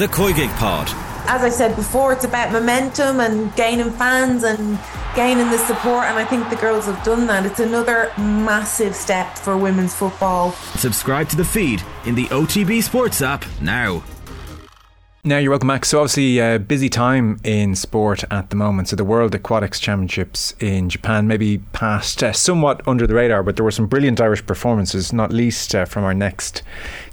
the 0.00 0.08
Koi 0.08 0.32
Gig 0.32 0.48
Pod. 0.52 0.88
As 1.28 1.42
I 1.42 1.50
said 1.50 1.76
before, 1.76 2.14
it's 2.14 2.24
about 2.24 2.52
momentum 2.52 3.20
and 3.20 3.54
gaining 3.54 3.90
fans 3.90 4.44
and 4.44 4.78
gaining 5.14 5.50
the 5.50 5.58
support, 5.58 6.04
and 6.06 6.18
I 6.18 6.24
think 6.24 6.48
the 6.48 6.56
girls 6.56 6.86
have 6.86 7.04
done 7.04 7.26
that. 7.26 7.44
It's 7.44 7.60
another 7.60 8.10
massive 8.16 8.96
step 8.96 9.36
for 9.36 9.58
women's 9.58 9.94
football. 9.94 10.52
Subscribe 10.52 11.28
to 11.28 11.36
the 11.36 11.44
feed 11.44 11.82
in 12.06 12.14
the 12.14 12.24
OTB 12.28 12.82
Sports 12.82 13.20
app 13.20 13.44
now. 13.60 14.02
Now 15.22 15.36
you're 15.36 15.50
welcome 15.50 15.68
back. 15.68 15.84
So 15.84 15.98
obviously, 15.98 16.38
a 16.38 16.54
uh, 16.54 16.58
busy 16.58 16.88
time 16.88 17.38
in 17.44 17.74
sport 17.74 18.24
at 18.30 18.48
the 18.48 18.56
moment. 18.56 18.88
So 18.88 18.96
the 18.96 19.04
World 19.04 19.34
Aquatics 19.34 19.78
Championships 19.78 20.54
in 20.60 20.88
Japan 20.88 21.28
maybe 21.28 21.58
passed 21.74 22.22
uh, 22.22 22.32
somewhat 22.32 22.80
under 22.88 23.06
the 23.06 23.12
radar, 23.12 23.42
but 23.42 23.56
there 23.56 23.64
were 23.64 23.70
some 23.70 23.86
brilliant 23.86 24.18
Irish 24.18 24.46
performances, 24.46 25.12
not 25.12 25.30
least 25.30 25.74
uh, 25.74 25.84
from 25.84 26.04
our 26.04 26.14
next 26.14 26.62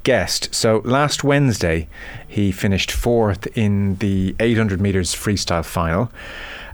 guest. 0.04 0.56
So 0.56 0.82
last 0.86 1.26
Wednesday, 1.26 1.90
he 2.26 2.54
finished 2.54 2.94
fourth 2.94 3.46
in 3.58 3.96
the 3.96 4.38
800 4.40 4.80
meters 4.80 5.14
freestyle 5.14 5.66
final. 5.66 6.10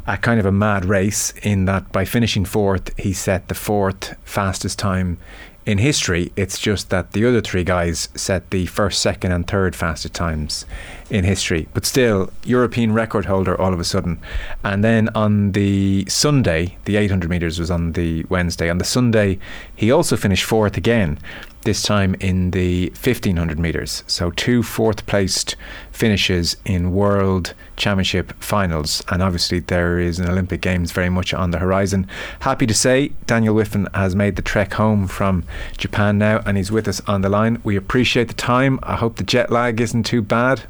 A 0.06 0.18
kind 0.18 0.40
of 0.40 0.46
a 0.46 0.52
mad 0.52 0.86
race 0.86 1.34
in 1.42 1.66
that 1.66 1.92
by 1.92 2.06
finishing 2.06 2.46
fourth, 2.46 2.96
he 3.00 3.12
set 3.12 3.48
the 3.48 3.56
fourth 3.56 4.16
fastest 4.24 4.78
time 4.78 5.18
in 5.66 5.78
history. 5.78 6.32
It's 6.36 6.60
just 6.60 6.90
that 6.90 7.12
the 7.12 7.26
other 7.26 7.42
three 7.42 7.64
guys 7.64 8.10
set 8.16 8.50
the 8.50 8.66
first, 8.66 9.02
second, 9.02 9.32
and 9.32 9.48
third 9.48 9.76
fastest 9.76 10.14
times 10.14 10.66
in 11.10 11.24
history. 11.24 11.68
But 11.74 11.86
still, 11.86 12.32
European 12.44 12.94
record 12.94 13.26
holder 13.26 13.60
all 13.60 13.74
of 13.74 13.80
a 13.80 13.84
sudden. 13.84 14.20
And 14.64 14.84
then 14.84 15.10
on 15.10 15.54
the 15.54 16.06
Sunday, 16.08 16.78
the 16.86 16.98
800 16.98 17.30
metres 17.30 17.60
was 17.60 17.72
on 17.72 17.94
the 17.94 18.24
Wednesday. 18.30 18.70
On 18.70 18.78
the 18.78 18.84
Sunday, 18.84 19.40
he 19.76 19.92
also 19.92 20.18
finished 20.18 20.44
fourth 20.44 20.78
again 20.78 21.20
this 21.64 21.82
time 21.82 22.16
in 22.20 22.52
the 22.52 22.90
1500 22.90 23.60
metres. 23.60 24.04
So, 24.08 24.32
two 24.32 24.64
fourth 24.64 25.06
placed 25.06 25.56
finishes 25.92 26.58
in 26.66 26.94
World 26.94 27.54
Championship 27.76 28.34
finals. 28.42 29.04
And 29.10 29.22
obviously, 29.22 29.60
there 29.60 30.00
is 30.00 30.20
an 30.20 30.30
Olympic 30.30 30.62
Games 30.62 30.92
very 30.92 31.10
much 31.10 31.34
on 31.34 31.52
the 31.52 31.60
horizon. 31.60 32.08
Happy 32.42 32.68
to 32.68 32.74
say 32.74 33.10
Daniel 33.26 33.56
Wiffen 33.56 33.94
has 33.96 34.16
made 34.16 34.36
the 34.36 34.42
trek 34.42 34.74
home 34.74 35.08
from 35.08 35.44
Japan 35.78 36.18
now 36.18 36.42
and 36.46 36.58
he's 36.58 36.72
with 36.72 36.88
us 36.88 37.02
on 37.08 37.22
the 37.22 37.30
line. 37.30 37.62
We 37.64 37.76
appreciate 37.76 38.28
the 38.28 38.34
time. 38.34 38.80
I 38.84 38.96
hope 38.96 39.16
the 39.16 39.24
jet 39.24 39.52
lag 39.52 39.80
isn't 39.82 40.04
too 40.04 40.22
bad. 40.22 40.64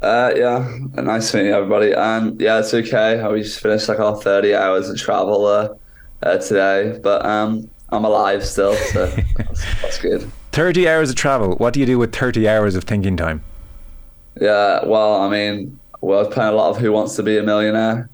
Uh, 0.00 0.32
yeah, 0.34 0.78
nice 0.94 1.30
to 1.30 1.42
meet 1.42 1.50
everybody. 1.50 1.92
And 1.92 2.40
yeah, 2.40 2.58
it's 2.58 2.74
okay. 2.74 3.24
We 3.28 3.42
just 3.42 3.60
finished 3.60 3.88
like 3.88 4.00
our 4.00 4.20
30 4.20 4.54
hours 4.54 4.88
of 4.88 4.98
travel 4.98 5.46
uh, 5.46 5.74
uh, 6.22 6.38
today. 6.38 6.98
But 7.00 7.24
um, 7.24 7.70
I'm 7.92 8.04
alive 8.04 8.44
still, 8.44 8.74
so 8.74 9.06
that's, 9.36 9.64
that's 9.82 9.98
good. 9.98 10.30
30 10.52 10.88
hours 10.88 11.10
of 11.10 11.16
travel. 11.16 11.56
What 11.56 11.74
do 11.74 11.80
you 11.80 11.86
do 11.86 11.98
with 11.98 12.14
30 12.14 12.48
hours 12.48 12.74
of 12.74 12.84
thinking 12.84 13.16
time? 13.16 13.44
Yeah, 14.40 14.84
well, 14.86 15.16
I 15.16 15.28
mean, 15.28 15.78
well, 16.00 16.24
I've 16.24 16.32
played 16.32 16.48
a 16.48 16.52
lot 16.52 16.70
of 16.70 16.78
Who 16.78 16.90
Wants 16.90 17.16
to 17.16 17.22
Be 17.22 17.36
a 17.38 17.42
Millionaire. 17.42 18.08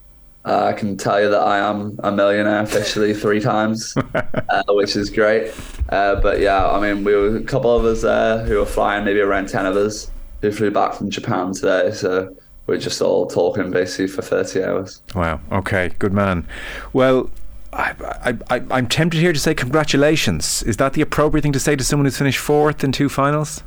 Uh, 0.45 0.65
I 0.65 0.73
can 0.73 0.97
tell 0.97 1.21
you 1.21 1.29
that 1.31 1.41
I 1.41 1.59
am 1.59 1.99
a 2.03 2.11
millionaire 2.11 2.63
officially 2.63 3.13
three 3.13 3.41
times, 3.41 3.95
uh, 4.15 4.63
which 4.69 4.97
is 4.97 5.11
great. 5.11 5.53
Uh, 5.91 6.17
but 6.21 6.41
yeah, 6.41 6.67
I 6.71 6.81
mean, 6.81 7.05
we 7.05 7.15
were 7.15 7.37
a 7.37 7.43
couple 7.43 7.75
of 7.77 7.85
us 7.85 8.03
there 8.03 8.45
who 8.45 8.57
were 8.57 8.67
flying, 8.67 9.05
maybe 9.05 9.21
around 9.21 9.49
10 9.49 9.67
of 9.67 9.77
us 9.77 10.11
who 10.41 10.51
flew 10.51 10.71
back 10.71 10.95
from 10.95 11.11
Japan 11.11 11.53
today. 11.53 11.93
So 11.93 12.35
we're 12.67 12.79
just 12.79 13.03
all 13.03 13.27
talking 13.27 13.71
basically 13.71 14.07
for 14.07 14.23
30 14.23 14.65
hours. 14.65 15.03
Wow. 15.15 15.41
Okay. 15.53 15.91
Good 15.99 16.13
man. 16.13 16.47
Well, 16.93 17.31
I, 17.73 18.37
I, 18.51 18.61
I, 18.71 18.79
am 18.79 18.87
tempted 18.87 19.19
here 19.19 19.33
to 19.33 19.39
say 19.39 19.55
congratulations. 19.55 20.63
Is 20.63 20.79
that 20.79 20.95
the 20.95 21.03
appropriate 21.03 21.43
thing 21.43 21.53
to 21.53 21.61
say 21.61 21.77
to 21.77 21.85
someone 21.85 22.07
who's 22.07 22.19
finished 22.19 22.39
fourth 22.39 22.83
in 22.83 22.93
two 22.93 23.09
finals? 23.09 23.63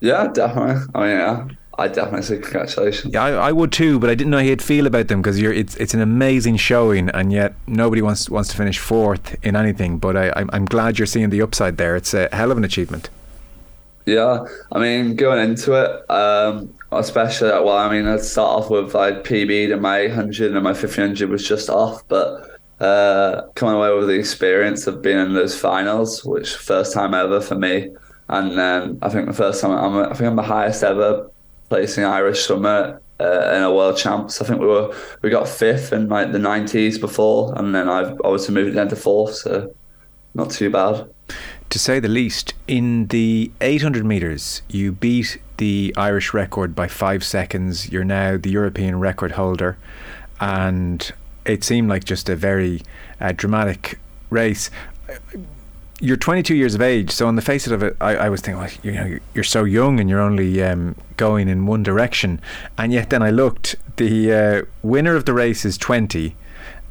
Yeah, 0.00 0.28
definitely. 0.28 0.82
I 0.94 1.00
mean, 1.00 1.10
yeah, 1.10 1.48
I 1.78 1.88
definitely 1.88 2.22
say 2.22 2.38
congratulations. 2.38 3.12
Yeah, 3.12 3.24
I, 3.24 3.48
I 3.48 3.52
would 3.52 3.72
too, 3.72 3.98
but 3.98 4.08
I 4.08 4.14
didn't 4.14 4.30
know 4.30 4.38
how 4.38 4.44
you'd 4.44 4.62
feel 4.62 4.86
about 4.86 5.08
them 5.08 5.20
because 5.20 5.38
it's 5.38 5.76
it's 5.76 5.94
an 5.94 6.00
amazing 6.00 6.56
showing, 6.56 7.10
and 7.10 7.32
yet 7.32 7.54
nobody 7.66 8.02
wants 8.02 8.30
wants 8.30 8.50
to 8.50 8.56
finish 8.56 8.78
fourth 8.78 9.36
in 9.44 9.56
anything. 9.56 9.98
But 9.98 10.16
I, 10.16 10.32
I'm, 10.36 10.50
I'm 10.52 10.64
glad 10.64 10.98
you're 10.98 11.06
seeing 11.06 11.30
the 11.30 11.42
upside 11.42 11.76
there. 11.76 11.96
It's 11.96 12.14
a 12.14 12.28
hell 12.32 12.50
of 12.50 12.58
an 12.58 12.64
achievement. 12.64 13.10
Yeah, 14.06 14.46
I 14.70 14.78
mean, 14.78 15.16
going 15.16 15.50
into 15.50 15.72
it, 15.74 16.10
um, 16.10 16.72
especially 16.92 17.48
well, 17.48 17.76
I 17.76 17.90
mean, 17.90 18.06
I'd 18.06 18.20
start 18.20 18.62
off 18.62 18.70
with 18.70 18.94
I 18.94 19.10
like, 19.10 19.24
PB 19.24 19.68
to 19.68 19.76
my 19.78 20.06
100 20.06 20.52
and 20.52 20.62
my 20.62 20.70
1500 20.70 21.28
was 21.28 21.46
just 21.46 21.68
off, 21.68 22.06
but 22.06 22.55
uh, 22.80 23.42
coming 23.54 23.74
away 23.74 23.94
with 23.94 24.08
the 24.08 24.14
experience 24.14 24.86
of 24.86 25.02
being 25.02 25.18
in 25.18 25.34
those 25.34 25.58
finals, 25.58 26.24
which 26.24 26.54
first 26.54 26.92
time 26.92 27.14
ever 27.14 27.40
for 27.40 27.54
me. 27.54 27.90
And 28.28 28.58
then 28.58 28.98
I 29.02 29.08
think 29.08 29.26
the 29.26 29.32
first 29.32 29.60
time 29.60 29.70
I'm, 29.70 30.10
I 30.10 30.14
think 30.14 30.28
I'm 30.28 30.36
the 30.36 30.42
highest 30.42 30.82
ever 30.82 31.30
placing 31.68 32.04
Irish 32.04 32.44
swimmer 32.44 33.00
uh, 33.20 33.54
in 33.54 33.62
a 33.62 33.72
world 33.72 33.96
champs. 33.96 34.40
I 34.42 34.44
think 34.44 34.60
we 34.60 34.66
were 34.66 34.94
we 35.22 35.30
got 35.30 35.48
fifth 35.48 35.92
in 35.92 36.08
like 36.08 36.32
the 36.32 36.38
90s 36.38 37.00
before, 37.00 37.56
and 37.58 37.74
then 37.74 37.88
I've 37.88 38.20
obviously 38.24 38.54
moved 38.54 38.76
down 38.76 38.88
to 38.88 38.96
fourth, 38.96 39.36
so 39.36 39.74
not 40.34 40.50
too 40.50 40.70
bad. 40.70 41.08
To 41.70 41.78
say 41.78 41.98
the 41.98 42.08
least, 42.08 42.54
in 42.68 43.08
the 43.08 43.50
800 43.60 44.04
meters, 44.04 44.62
you 44.68 44.92
beat 44.92 45.38
the 45.56 45.92
Irish 45.96 46.32
record 46.32 46.74
by 46.74 46.86
five 46.86 47.24
seconds. 47.24 47.90
You're 47.90 48.04
now 48.04 48.36
the 48.36 48.50
European 48.50 49.00
record 49.00 49.32
holder, 49.32 49.76
and 50.40 51.12
it 51.46 51.64
seemed 51.64 51.88
like 51.88 52.04
just 52.04 52.28
a 52.28 52.36
very 52.36 52.82
uh, 53.20 53.32
dramatic 53.32 53.98
race. 54.30 54.70
You're 56.00 56.16
22 56.16 56.54
years 56.54 56.74
of 56.74 56.82
age, 56.82 57.10
so 57.10 57.26
on 57.26 57.36
the 57.36 57.42
face 57.42 57.66
of 57.66 57.82
it, 57.82 57.96
I, 58.00 58.16
I 58.16 58.28
was 58.28 58.42
thinking, 58.42 58.60
well, 58.60 58.70
you 58.82 58.92
know, 58.92 59.18
you're 59.32 59.44
so 59.44 59.64
young 59.64 59.98
and 59.98 60.10
you're 60.10 60.20
only 60.20 60.62
um, 60.62 60.94
going 61.16 61.48
in 61.48 61.66
one 61.66 61.82
direction. 61.82 62.40
And 62.76 62.92
yet, 62.92 63.08
then 63.08 63.22
I 63.22 63.30
looked, 63.30 63.76
the 63.96 64.32
uh, 64.32 64.62
winner 64.82 65.16
of 65.16 65.24
the 65.24 65.32
race 65.32 65.64
is 65.64 65.78
20, 65.78 66.36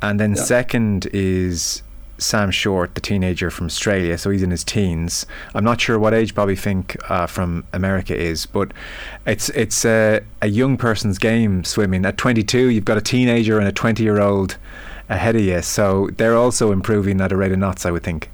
and 0.01 0.19
then 0.19 0.31
yeah. 0.35 0.43
second 0.43 1.07
is 1.13 1.83
Sam 2.17 2.51
Short, 2.51 2.95
the 2.95 3.01
teenager 3.01 3.49
from 3.51 3.65
Australia, 3.67 4.17
so 4.17 4.29
he's 4.29 4.43
in 4.43 4.51
his 4.51 4.63
teens. 4.63 5.25
I'm 5.53 5.63
not 5.63 5.81
sure 5.81 5.99
what 5.99 6.13
age 6.13 6.33
Bobby 6.33 6.55
Finke 6.55 6.97
uh, 7.09 7.27
from 7.27 7.65
America 7.73 8.15
is, 8.15 8.45
but 8.45 8.71
it's 9.25 9.49
it's 9.49 9.85
a, 9.85 10.21
a 10.41 10.47
young 10.47 10.77
person's 10.77 11.17
game 11.17 11.63
swimming. 11.63 12.05
At 12.05 12.17
22, 12.17 12.69
you've 12.69 12.85
got 12.85 12.97
a 12.97 13.01
teenager 13.01 13.59
and 13.59 13.67
a 13.67 13.71
20 13.71 14.03
year 14.03 14.19
old 14.19 14.57
ahead 15.09 15.35
of 15.35 15.41
you, 15.41 15.61
so 15.61 16.09
they're 16.17 16.37
also 16.37 16.71
improving 16.71 17.19
at 17.21 17.31
a 17.31 17.35
rate 17.37 17.51
of 17.51 17.59
knots, 17.59 17.85
I 17.85 17.91
would 17.91 18.03
think. 18.03 18.29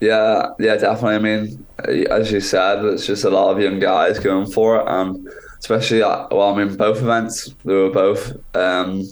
Yeah, 0.00 0.48
yeah, 0.58 0.76
definitely. 0.76 1.14
I 1.14 1.18
mean, 1.18 1.66
as 2.10 2.32
you 2.32 2.40
said, 2.40 2.84
it's 2.84 3.06
just 3.06 3.24
a 3.24 3.30
lot 3.30 3.52
of 3.52 3.60
young 3.60 3.78
guys 3.78 4.18
going 4.18 4.50
for 4.50 4.80
it, 4.80 4.84
and 4.88 5.28
especially 5.58 6.02
uh, 6.02 6.26
well, 6.30 6.54
I 6.54 6.64
mean, 6.64 6.76
both 6.76 6.98
events 6.98 7.54
they 7.64 7.74
were 7.74 7.90
both. 7.90 8.36
Um, 8.56 9.10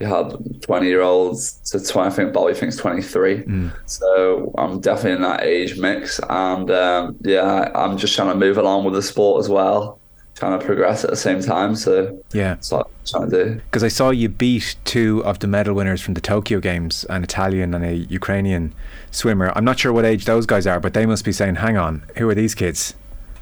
you 0.00 0.06
had 0.06 0.62
20 0.62 0.86
year 0.86 1.02
olds 1.02 1.52
to 1.70 1.78
20, 1.78 2.08
I 2.08 2.10
think 2.10 2.32
Bobby 2.32 2.54
thinks 2.54 2.76
23. 2.76 3.42
Mm. 3.42 3.72
So 3.84 4.52
I'm 4.56 4.80
definitely 4.80 5.12
in 5.12 5.22
that 5.22 5.42
age 5.42 5.78
mix. 5.78 6.18
And 6.30 6.70
um, 6.70 7.16
yeah, 7.20 7.70
I'm 7.74 7.98
just 7.98 8.16
trying 8.16 8.30
to 8.30 8.34
move 8.34 8.56
along 8.56 8.84
with 8.84 8.94
the 8.94 9.02
sport 9.02 9.44
as 9.44 9.50
well, 9.50 10.00
trying 10.34 10.58
to 10.58 10.64
progress 10.64 11.04
at 11.04 11.10
the 11.10 11.16
same 11.16 11.42
time. 11.42 11.76
So 11.76 12.18
yeah, 12.32 12.54
that's 12.54 12.72
what 12.72 12.86
I'm 12.86 13.06
trying 13.06 13.30
to 13.30 13.44
do. 13.44 13.54
Because 13.56 13.84
I 13.84 13.88
saw 13.88 14.08
you 14.08 14.30
beat 14.30 14.74
two 14.86 15.22
of 15.26 15.40
the 15.40 15.46
medal 15.46 15.74
winners 15.74 16.00
from 16.00 16.14
the 16.14 16.22
Tokyo 16.22 16.60
Games, 16.60 17.04
an 17.10 17.22
Italian 17.22 17.74
and 17.74 17.84
a 17.84 17.94
Ukrainian 17.94 18.74
swimmer. 19.10 19.52
I'm 19.54 19.66
not 19.66 19.78
sure 19.78 19.92
what 19.92 20.06
age 20.06 20.24
those 20.24 20.46
guys 20.46 20.66
are, 20.66 20.80
but 20.80 20.94
they 20.94 21.04
must 21.04 21.26
be 21.26 21.32
saying, 21.32 21.56
hang 21.56 21.76
on, 21.76 22.04
who 22.16 22.26
are 22.30 22.34
these 22.34 22.54
kids? 22.54 22.94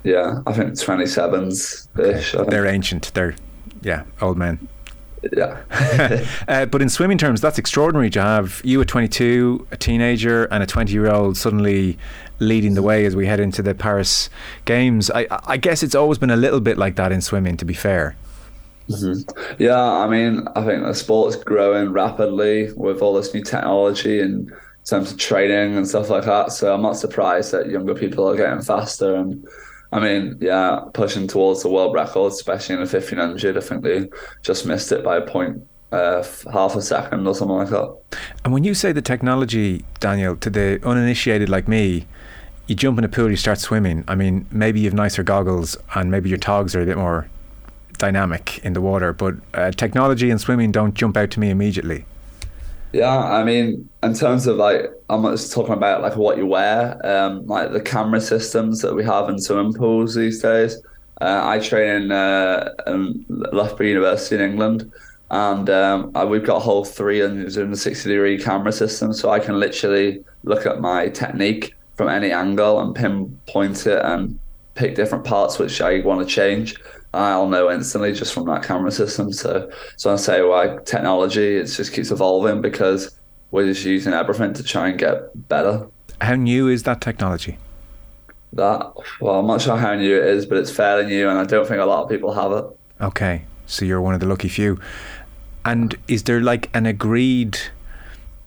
Yeah, 0.02 0.42
I 0.44 0.52
think 0.52 0.72
27s 0.72 1.88
ish. 2.00 2.34
Okay. 2.34 2.50
They're 2.50 2.66
ancient. 2.66 3.12
They're, 3.14 3.36
yeah, 3.82 4.04
old 4.20 4.36
men. 4.38 4.68
Yeah. 5.32 6.24
uh, 6.48 6.66
but 6.66 6.82
in 6.82 6.88
swimming 6.88 7.18
terms, 7.18 7.40
that's 7.40 7.58
extraordinary 7.58 8.10
to 8.10 8.22
have 8.22 8.60
you 8.64 8.80
at 8.80 8.88
22, 8.88 9.66
a 9.70 9.76
teenager, 9.76 10.44
and 10.46 10.62
a 10.62 10.66
20 10.66 10.92
year 10.92 11.10
old 11.10 11.36
suddenly 11.36 11.98
leading 12.38 12.74
the 12.74 12.82
way 12.82 13.04
as 13.04 13.16
we 13.16 13.26
head 13.26 13.40
into 13.40 13.62
the 13.62 13.74
Paris 13.74 14.30
Games. 14.64 15.10
I, 15.10 15.26
I 15.30 15.56
guess 15.56 15.82
it's 15.82 15.94
always 15.94 16.18
been 16.18 16.30
a 16.30 16.36
little 16.36 16.60
bit 16.60 16.78
like 16.78 16.96
that 16.96 17.12
in 17.12 17.20
swimming, 17.20 17.56
to 17.56 17.64
be 17.64 17.74
fair. 17.74 18.16
Mm-hmm. 18.88 19.62
Yeah, 19.62 19.80
I 19.80 20.08
mean, 20.08 20.46
I 20.56 20.64
think 20.64 20.82
the 20.82 20.94
sport's 20.94 21.36
growing 21.36 21.92
rapidly 21.92 22.72
with 22.72 23.02
all 23.02 23.14
this 23.14 23.34
new 23.34 23.42
technology 23.42 24.20
and 24.20 24.50
in 24.50 24.56
terms 24.84 25.12
of 25.12 25.18
training 25.18 25.76
and 25.76 25.86
stuff 25.86 26.08
like 26.08 26.24
that. 26.24 26.52
So 26.52 26.72
I'm 26.72 26.82
not 26.82 26.96
surprised 26.96 27.52
that 27.52 27.68
younger 27.68 27.94
people 27.94 28.26
are 28.28 28.36
getting 28.36 28.62
faster 28.62 29.14
and 29.14 29.46
I 29.92 30.00
mean, 30.00 30.36
yeah, 30.40 30.80
pushing 30.92 31.26
towards 31.26 31.62
the 31.62 31.70
world 31.70 31.94
record, 31.94 32.32
especially 32.32 32.74
in 32.74 32.84
the 32.84 32.86
1500. 32.86 33.56
I 33.56 33.60
think 33.60 33.82
they 33.82 34.08
just 34.42 34.66
missed 34.66 34.92
it 34.92 35.02
by 35.02 35.16
a 35.16 35.22
point, 35.22 35.66
uh, 35.92 36.22
half 36.52 36.76
a 36.76 36.82
second 36.82 37.26
or 37.26 37.34
something 37.34 37.56
like 37.56 37.70
that. 37.70 37.96
And 38.44 38.52
when 38.52 38.64
you 38.64 38.74
say 38.74 38.92
the 38.92 39.02
technology, 39.02 39.84
Daniel, 40.00 40.36
to 40.36 40.50
the 40.50 40.80
uninitiated 40.84 41.48
like 41.48 41.68
me, 41.68 42.06
you 42.66 42.74
jump 42.74 42.98
in 42.98 43.04
a 43.04 43.08
pool, 43.08 43.30
you 43.30 43.36
start 43.36 43.58
swimming. 43.58 44.04
I 44.06 44.14
mean, 44.14 44.46
maybe 44.50 44.80
you 44.80 44.86
have 44.86 44.94
nicer 44.94 45.22
goggles 45.22 45.76
and 45.94 46.10
maybe 46.10 46.28
your 46.28 46.38
togs 46.38 46.76
are 46.76 46.82
a 46.82 46.86
bit 46.86 46.98
more 46.98 47.28
dynamic 47.96 48.58
in 48.58 48.74
the 48.74 48.80
water, 48.82 49.12
but 49.14 49.36
uh, 49.54 49.70
technology 49.70 50.30
and 50.30 50.40
swimming 50.40 50.70
don't 50.70 50.94
jump 50.94 51.16
out 51.16 51.30
to 51.32 51.40
me 51.40 51.48
immediately. 51.48 52.04
Yeah, 52.92 53.18
I 53.18 53.44
mean, 53.44 53.88
in 54.02 54.14
terms 54.14 54.46
of 54.46 54.56
like, 54.56 54.90
I'm 55.10 55.22
just 55.24 55.52
talking 55.52 55.74
about 55.74 56.00
like 56.00 56.16
what 56.16 56.38
you 56.38 56.46
wear, 56.46 56.98
um, 57.06 57.46
like 57.46 57.72
the 57.72 57.80
camera 57.80 58.20
systems 58.20 58.80
that 58.80 58.94
we 58.94 59.04
have 59.04 59.28
in 59.28 59.38
swimming 59.38 59.74
pools 59.74 60.14
these 60.14 60.40
days. 60.40 60.76
Uh, 61.20 61.42
I 61.44 61.58
train 61.58 62.02
in, 62.02 62.12
uh, 62.12 62.72
in 62.86 63.26
Loughborough 63.28 63.86
University 63.86 64.36
in 64.36 64.50
England, 64.50 64.90
and 65.30 65.68
um, 65.68 66.12
we've 66.30 66.44
got 66.44 66.56
a 66.56 66.60
whole 66.60 66.84
360 66.84 68.08
degree 68.08 68.38
camera 68.38 68.72
system, 68.72 69.12
so 69.12 69.30
I 69.30 69.40
can 69.40 69.60
literally 69.60 70.24
look 70.44 70.64
at 70.64 70.80
my 70.80 71.08
technique 71.08 71.74
from 71.96 72.08
any 72.08 72.30
angle 72.30 72.80
and 72.80 72.94
pinpoint 72.94 73.86
it 73.86 74.02
and 74.02 74.38
pick 74.76 74.94
different 74.94 75.24
parts 75.24 75.58
which 75.58 75.82
I 75.82 76.00
want 76.00 76.26
to 76.26 76.34
change. 76.34 76.76
I'll 77.14 77.48
know 77.48 77.70
instantly 77.70 78.12
just 78.12 78.34
from 78.34 78.46
that 78.46 78.62
camera 78.62 78.90
system. 78.90 79.32
So, 79.32 79.70
so 79.96 80.12
I 80.12 80.16
say 80.16 80.42
why 80.42 80.78
technology 80.84 81.56
it 81.56 81.64
just 81.64 81.92
keeps 81.92 82.10
evolving 82.10 82.60
because 82.60 83.18
we're 83.50 83.66
just 83.66 83.84
using 83.84 84.12
everything 84.12 84.52
to 84.54 84.62
try 84.62 84.88
and 84.88 84.98
get 84.98 85.48
better. 85.48 85.86
How 86.20 86.34
new 86.34 86.68
is 86.68 86.82
that 86.82 87.00
technology? 87.00 87.58
That 88.52 88.92
well, 89.20 89.40
I'm 89.40 89.46
not 89.46 89.60
sure 89.60 89.76
how 89.76 89.94
new 89.94 90.16
it 90.16 90.26
is, 90.26 90.46
but 90.46 90.58
it's 90.58 90.70
fairly 90.70 91.06
new, 91.06 91.28
and 91.28 91.38
I 91.38 91.44
don't 91.44 91.66
think 91.66 91.80
a 91.80 91.84
lot 91.84 92.04
of 92.04 92.08
people 92.08 92.32
have 92.32 92.52
it. 92.52 92.64
Okay, 93.00 93.44
so 93.66 93.84
you're 93.84 94.00
one 94.00 94.14
of 94.14 94.20
the 94.20 94.26
lucky 94.26 94.48
few. 94.48 94.80
And 95.64 95.96
is 96.08 96.24
there 96.24 96.40
like 96.40 96.74
an 96.74 96.86
agreed? 96.86 97.58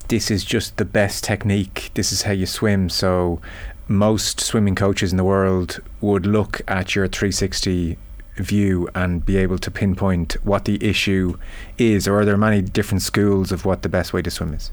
This 0.08 0.30
is 0.30 0.44
just 0.44 0.78
the 0.78 0.86
best 0.86 1.24
technique. 1.24 1.92
This 1.94 2.12
is 2.12 2.24
how 2.24 2.32
you 2.32 2.46
swim. 2.46 2.90
So 2.90 3.42
most 3.88 4.42
swimming 4.42 4.76
coaches 4.76 5.12
in 5.12 5.18
the 5.18 5.24
world 5.24 5.80
would 6.02 6.26
look 6.26 6.62
at 6.68 6.96
your 6.96 7.08
360 7.08 7.98
view 8.36 8.90
and 8.96 9.26
be 9.26 9.38
able 9.38 9.58
to 9.58 9.72
pinpoint 9.72 10.34
what 10.44 10.66
the 10.66 10.84
issue 10.84 11.38
is, 11.78 12.08
or 12.08 12.20
are 12.20 12.26
there 12.26 12.38
many 12.38 12.62
different 12.62 13.02
schools 13.02 13.52
of 13.52 13.66
what 13.66 13.82
the 13.82 13.90
best 13.90 14.14
way 14.14 14.22
to 14.22 14.32
swim 14.32 14.54
is? 14.54 14.72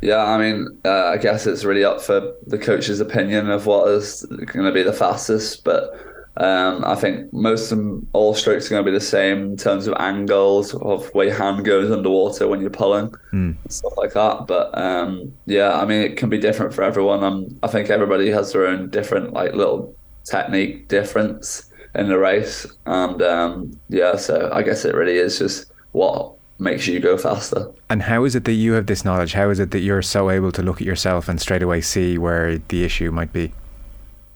Yeah, 0.00 0.24
I 0.24 0.36
mean, 0.36 0.66
uh, 0.84 1.06
I 1.06 1.16
guess 1.16 1.46
it's 1.46 1.64
really 1.64 1.84
up 1.84 2.00
for 2.00 2.34
the 2.46 2.58
coach's 2.58 2.98
opinion 2.98 3.50
of 3.50 3.66
what 3.66 3.88
is 3.88 4.26
going 4.46 4.66
to 4.66 4.72
be 4.72 4.82
the 4.82 4.92
fastest. 4.92 5.62
But 5.62 5.94
um, 6.36 6.84
I 6.84 6.96
think 6.96 7.32
most 7.32 7.70
of 7.70 8.02
all 8.12 8.34
strokes 8.34 8.66
are 8.66 8.70
going 8.70 8.84
to 8.84 8.90
be 8.90 8.96
the 8.96 9.04
same 9.04 9.52
in 9.52 9.56
terms 9.56 9.86
of 9.86 9.94
angles 10.00 10.74
of 10.74 11.06
where 11.14 11.26
your 11.26 11.36
hand 11.36 11.64
goes 11.64 11.88
underwater 11.90 12.48
when 12.48 12.60
you're 12.60 12.70
pulling, 12.70 13.14
mm. 13.32 13.54
stuff 13.68 13.92
like 13.96 14.12
that. 14.14 14.48
But 14.48 14.76
um, 14.76 15.32
yeah, 15.46 15.78
I 15.78 15.84
mean, 15.84 16.02
it 16.02 16.16
can 16.16 16.28
be 16.28 16.38
different 16.38 16.74
for 16.74 16.82
everyone. 16.82 17.22
Um, 17.22 17.56
I 17.62 17.68
think 17.68 17.88
everybody 17.88 18.28
has 18.30 18.52
their 18.52 18.66
own 18.66 18.90
different, 18.90 19.32
like, 19.32 19.54
little 19.54 19.94
technique 20.24 20.88
difference 20.88 21.71
in 21.94 22.08
the 22.08 22.18
race. 22.18 22.66
And 22.86 23.22
um, 23.22 23.78
yeah, 23.88 24.16
so 24.16 24.50
I 24.52 24.62
guess 24.62 24.84
it 24.84 24.94
really 24.94 25.16
is 25.16 25.38
just 25.38 25.72
what 25.92 26.32
makes 26.58 26.86
you 26.86 27.00
go 27.00 27.16
faster. 27.18 27.70
And 27.90 28.02
how 28.02 28.24
is 28.24 28.34
it 28.34 28.44
that 28.44 28.52
you 28.52 28.72
have 28.72 28.86
this 28.86 29.04
knowledge? 29.04 29.32
How 29.32 29.50
is 29.50 29.58
it 29.58 29.70
that 29.72 29.80
you're 29.80 30.02
so 30.02 30.30
able 30.30 30.52
to 30.52 30.62
look 30.62 30.80
at 30.80 30.86
yourself 30.86 31.28
and 31.28 31.40
straight 31.40 31.62
away 31.62 31.80
see 31.80 32.18
where 32.18 32.58
the 32.58 32.84
issue 32.84 33.10
might 33.10 33.32
be? 33.32 33.52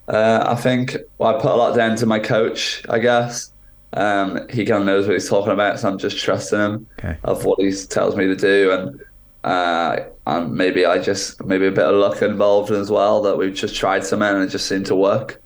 Uh, 0.07 0.43
I 0.47 0.55
think 0.55 0.97
well, 1.17 1.35
I 1.35 1.41
put 1.41 1.51
a 1.51 1.55
lot 1.55 1.75
down 1.75 1.95
to 1.97 2.05
my 2.05 2.19
coach, 2.19 2.83
I 2.89 2.99
guess. 2.99 3.51
Um, 3.93 4.47
he 4.49 4.65
kind 4.65 4.81
of 4.81 4.85
knows 4.85 5.07
what 5.07 5.13
he's 5.13 5.29
talking 5.29 5.53
about, 5.53 5.79
so 5.79 5.89
I'm 5.89 5.97
just 5.97 6.17
trusting 6.17 6.59
him 6.59 6.87
okay. 6.99 7.17
of 7.23 7.45
what 7.45 7.59
he 7.59 7.71
tells 7.73 8.15
me 8.15 8.25
to 8.27 8.35
do, 8.35 8.71
and 8.71 9.01
uh, 9.43 10.05
and 10.25 10.53
maybe 10.53 10.85
I 10.85 10.99
just 10.99 11.43
maybe 11.45 11.67
a 11.67 11.71
bit 11.71 11.85
of 11.85 11.95
luck 11.95 12.21
involved 12.21 12.71
as 12.71 12.91
well 12.91 13.21
that 13.23 13.37
we've 13.37 13.53
just 13.53 13.75
tried 13.75 14.05
something 14.05 14.27
and 14.27 14.43
it 14.43 14.49
just 14.49 14.67
seemed 14.67 14.85
to 14.87 14.95
work. 14.95 15.41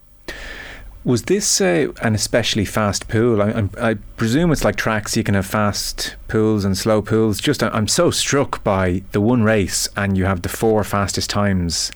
Was 1.03 1.23
this 1.23 1.59
uh, 1.59 1.91
an 2.03 2.13
especially 2.13 2.63
fast 2.63 3.07
pool? 3.07 3.41
I, 3.41 3.67
I, 3.79 3.93
presume 4.17 4.51
it's 4.51 4.63
like 4.63 4.75
tracks. 4.75 5.17
You 5.17 5.23
can 5.23 5.33
have 5.33 5.47
fast 5.47 6.15
pools 6.27 6.63
and 6.63 6.77
slow 6.77 7.01
pools. 7.01 7.39
Just 7.39 7.63
I'm 7.63 7.87
so 7.87 8.11
struck 8.11 8.63
by 8.63 9.01
the 9.11 9.19
one 9.19 9.41
race, 9.41 9.89
and 9.97 10.15
you 10.15 10.25
have 10.25 10.43
the 10.43 10.49
four 10.49 10.83
fastest 10.83 11.31
times 11.31 11.91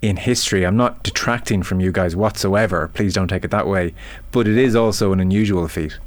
in 0.00 0.16
history. 0.16 0.66
I'm 0.66 0.76
not 0.76 1.04
detracting 1.04 1.62
from 1.62 1.78
you 1.78 1.92
guys 1.92 2.16
whatsoever. 2.16 2.90
Please 2.94 3.14
don't 3.14 3.28
take 3.28 3.44
it 3.44 3.52
that 3.52 3.68
way. 3.68 3.94
But 4.32 4.48
it 4.48 4.56
is 4.56 4.74
also 4.74 5.12
an 5.12 5.20
unusual 5.20 5.68
feat. 5.68 5.98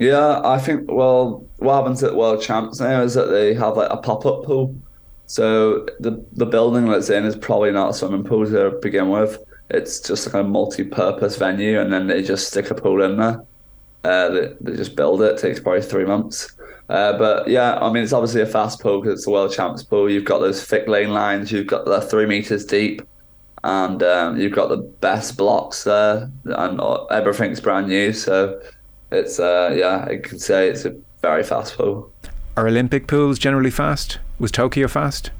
Yeah, 0.00 0.40
I 0.44 0.58
think. 0.58 0.90
Well, 0.90 1.46
what 1.58 1.76
happens 1.76 2.02
at 2.02 2.16
World 2.16 2.42
Champs 2.42 2.80
now 2.80 3.02
is 3.02 3.14
that 3.14 3.26
they 3.26 3.54
have 3.54 3.76
like 3.76 3.90
a 3.90 3.98
pop 3.98 4.26
up 4.26 4.42
pool. 4.42 4.74
So 5.26 5.86
the 6.00 6.24
the 6.32 6.46
building 6.46 6.88
that's 6.88 7.08
in 7.08 7.24
is 7.24 7.36
probably 7.36 7.70
not 7.70 7.90
a 7.90 7.94
swimming 7.94 8.24
pool 8.24 8.46
to 8.46 8.76
begin 8.82 9.10
with 9.10 9.38
it's 9.72 10.00
just 10.00 10.26
like 10.26 10.34
a 10.34 10.46
multi-purpose 10.46 11.36
venue, 11.36 11.80
and 11.80 11.92
then 11.92 12.06
they 12.06 12.22
just 12.22 12.48
stick 12.48 12.70
a 12.70 12.74
pool 12.74 13.02
in 13.02 13.16
there. 13.16 13.42
Uh, 14.04 14.28
they, 14.28 14.54
they 14.60 14.76
just 14.76 14.96
build 14.96 15.22
it. 15.22 15.34
it 15.34 15.38
takes 15.38 15.60
probably 15.60 15.82
three 15.82 16.04
months. 16.04 16.56
Uh, 16.88 17.16
but 17.16 17.48
yeah, 17.48 17.78
I 17.78 17.90
mean, 17.90 18.02
it's 18.02 18.12
obviously 18.12 18.42
a 18.42 18.46
fast 18.46 18.80
pool 18.80 19.00
because 19.00 19.18
it's 19.18 19.24
the 19.24 19.30
world 19.30 19.52
champs 19.52 19.82
pool. 19.82 20.10
You've 20.10 20.24
got 20.24 20.40
those 20.40 20.64
thick 20.64 20.88
lane 20.88 21.10
lines. 21.10 21.52
You've 21.52 21.66
got 21.66 21.84
the 21.84 22.00
three 22.00 22.26
meters 22.26 22.64
deep, 22.64 23.02
and 23.64 24.02
um, 24.02 24.38
you've 24.38 24.52
got 24.52 24.68
the 24.68 24.78
best 24.78 25.36
blocks 25.36 25.84
there, 25.84 26.30
and 26.44 26.80
everything's 27.10 27.60
brand 27.60 27.88
new. 27.88 28.12
So 28.12 28.60
it's 29.10 29.38
uh, 29.38 29.74
yeah, 29.76 30.06
I 30.08 30.16
can 30.16 30.38
say 30.38 30.68
it's 30.68 30.84
a 30.84 30.94
very 31.22 31.44
fast 31.44 31.76
pool. 31.76 32.12
Are 32.56 32.66
Olympic 32.66 33.06
pools 33.06 33.38
generally 33.38 33.70
fast? 33.70 34.18
Was 34.38 34.50
Tokyo 34.50 34.88
fast? 34.88 35.30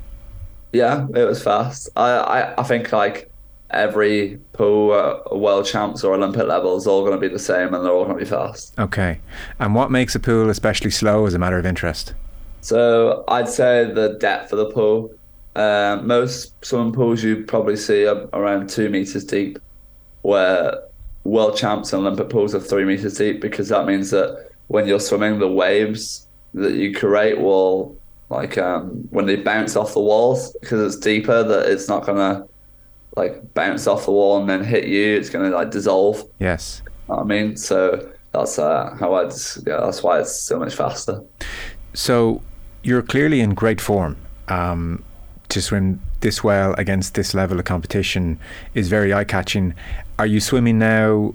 Yeah, 0.72 1.06
it 1.14 1.24
was 1.24 1.42
fast. 1.42 1.90
I 1.96 2.10
I, 2.10 2.60
I 2.60 2.62
think 2.62 2.92
like 2.92 3.31
every 3.72 4.38
pool 4.52 4.92
uh, 4.92 5.34
world 5.36 5.66
champs 5.66 6.04
or 6.04 6.14
Olympic 6.14 6.46
level 6.46 6.76
is 6.76 6.86
all 6.86 7.00
going 7.02 7.14
to 7.14 7.20
be 7.20 7.28
the 7.28 7.38
same 7.38 7.74
and 7.74 7.84
they're 7.84 7.92
all 7.92 8.04
going 8.04 8.18
to 8.18 8.24
be 8.24 8.28
fast. 8.28 8.78
Okay. 8.78 9.20
And 9.58 9.74
what 9.74 9.90
makes 9.90 10.14
a 10.14 10.20
pool 10.20 10.50
especially 10.50 10.90
slow 10.90 11.26
as 11.26 11.34
a 11.34 11.38
matter 11.38 11.58
of 11.58 11.66
interest? 11.66 12.14
So 12.60 13.24
I'd 13.28 13.48
say 13.48 13.90
the 13.90 14.16
depth 14.20 14.52
of 14.52 14.58
the 14.58 14.70
pool. 14.70 15.12
Uh, 15.54 16.00
most 16.02 16.64
swimming 16.64 16.92
pools 16.92 17.22
you 17.22 17.44
probably 17.44 17.76
see 17.76 18.06
are 18.06 18.28
around 18.32 18.70
two 18.70 18.88
meters 18.88 19.24
deep, 19.24 19.58
where 20.22 20.82
world 21.24 21.56
champs 21.56 21.92
and 21.92 22.06
Olympic 22.06 22.30
pools 22.30 22.54
are 22.54 22.60
three 22.60 22.84
meters 22.84 23.18
deep 23.18 23.40
because 23.40 23.68
that 23.68 23.86
means 23.86 24.10
that 24.10 24.50
when 24.68 24.86
you're 24.86 25.00
swimming, 25.00 25.38
the 25.38 25.48
waves 25.48 26.26
that 26.54 26.74
you 26.74 26.94
create 26.94 27.38
will 27.38 27.96
like 28.30 28.56
um, 28.56 29.06
when 29.10 29.26
they 29.26 29.36
bounce 29.36 29.76
off 29.76 29.92
the 29.92 30.00
walls 30.00 30.56
because 30.60 30.94
it's 30.94 31.04
deeper 31.04 31.42
that 31.42 31.70
it's 31.70 31.86
not 31.86 32.06
gonna 32.06 32.46
like 33.16 33.54
bounce 33.54 33.86
off 33.86 34.04
the 34.04 34.12
wall 34.12 34.40
and 34.40 34.48
then 34.48 34.64
hit 34.64 34.84
you, 34.84 35.16
it's 35.16 35.30
going 35.30 35.50
to 35.50 35.56
like 35.56 35.70
dissolve. 35.70 36.24
Yes. 36.38 36.82
I 37.10 37.24
mean, 37.24 37.56
so 37.56 38.10
that's 38.32 38.58
uh, 38.58 38.96
how 38.98 39.14
I'd, 39.14 39.32
yeah, 39.66 39.80
that's 39.80 40.02
why 40.02 40.20
it's 40.20 40.34
so 40.34 40.58
much 40.58 40.74
faster. 40.74 41.22
So 41.94 42.42
you're 42.82 43.02
clearly 43.02 43.40
in 43.40 43.54
great 43.54 43.80
form. 43.80 44.16
Um, 44.48 45.04
to 45.52 45.60
swim 45.60 46.00
this 46.20 46.42
well 46.42 46.74
against 46.78 47.14
this 47.14 47.34
level 47.34 47.58
of 47.58 47.66
competition 47.66 48.38
is 48.74 48.88
very 48.88 49.12
eye 49.12 49.24
catching. 49.24 49.74
Are 50.18 50.26
you 50.26 50.40
swimming 50.40 50.78
now 50.78 51.34